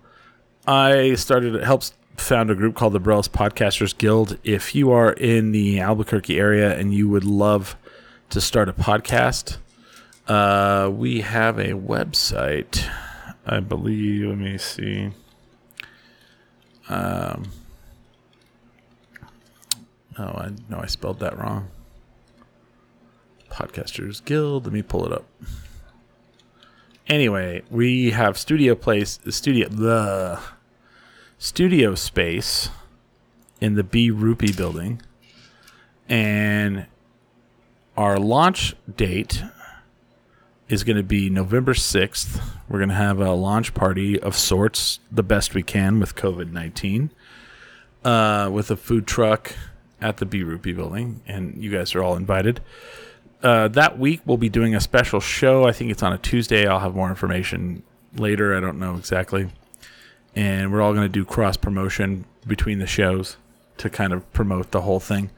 [0.67, 4.37] I started helps found a group called the Barelas Podcasters Guild.
[4.43, 7.75] If you are in the Albuquerque area and you would love
[8.29, 9.57] to start a podcast,
[10.27, 12.89] uh, we have a website.
[13.45, 14.27] I believe.
[14.27, 15.11] Let me see.
[16.89, 17.51] Um.
[20.17, 21.69] Oh, I know I spelled that wrong.
[23.49, 24.65] Podcasters Guild.
[24.65, 25.25] Let me pull it up.
[27.07, 30.39] Anyway, we have studio place, studio the
[31.37, 32.69] studio space
[33.61, 35.01] in the B Ruppe building,
[36.09, 36.87] and
[37.95, 39.43] our launch date
[40.67, 42.41] is going to be November sixth.
[42.67, 46.51] We're going to have a launch party of sorts, the best we can with COVID
[46.51, 47.11] nineteen,
[48.03, 49.53] uh, with a food truck
[50.01, 52.61] at the B Ruppe building, and you guys are all invited
[53.45, 55.67] uh, that week we'll be doing a special show.
[55.67, 56.65] I think it's on a Tuesday.
[56.65, 57.83] I'll have more information
[58.15, 58.57] later.
[58.57, 59.49] I don't know exactly.
[60.35, 63.37] And we're all going to do cross promotion between the shows
[63.77, 65.29] to kind of promote the whole thing.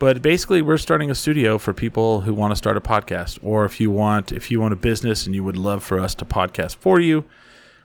[0.00, 3.66] But basically, we're starting a studio for people who want to start a podcast, or
[3.66, 6.24] if you want, if you want a business and you would love for us to
[6.24, 7.26] podcast for you,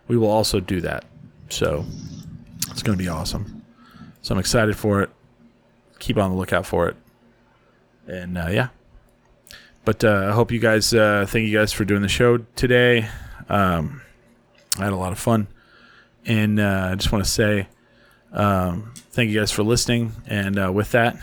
[0.07, 1.03] we will also do that.
[1.49, 1.85] So
[2.71, 3.63] it's going to be awesome.
[4.21, 5.09] So I'm excited for it.
[5.99, 6.95] Keep on the lookout for it.
[8.07, 8.69] And uh, yeah,
[9.83, 13.09] but uh, I hope you guys, uh, thank you guys for doing the show today.
[13.49, 14.01] Um,
[14.79, 15.47] I had a lot of fun.
[16.25, 17.67] And uh, I just want to say
[18.31, 20.13] um, thank you guys for listening.
[20.27, 21.17] And uh, with that,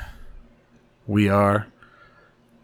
[1.06, 1.66] we are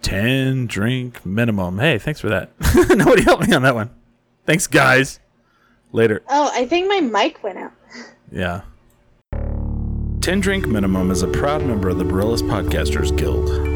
[0.03, 1.79] 10 drink minimum.
[1.79, 2.51] Hey, thanks for that.
[2.91, 3.91] Nobody helped me on that one.
[4.47, 5.21] Thanks, guys.
[5.93, 6.23] Later.
[6.29, 7.73] Oh, I think my mic went out.
[8.31, 8.63] Yeah.
[10.21, 13.68] 10 Drink Minimum is a proud member of the Barelas Podcasters Guild.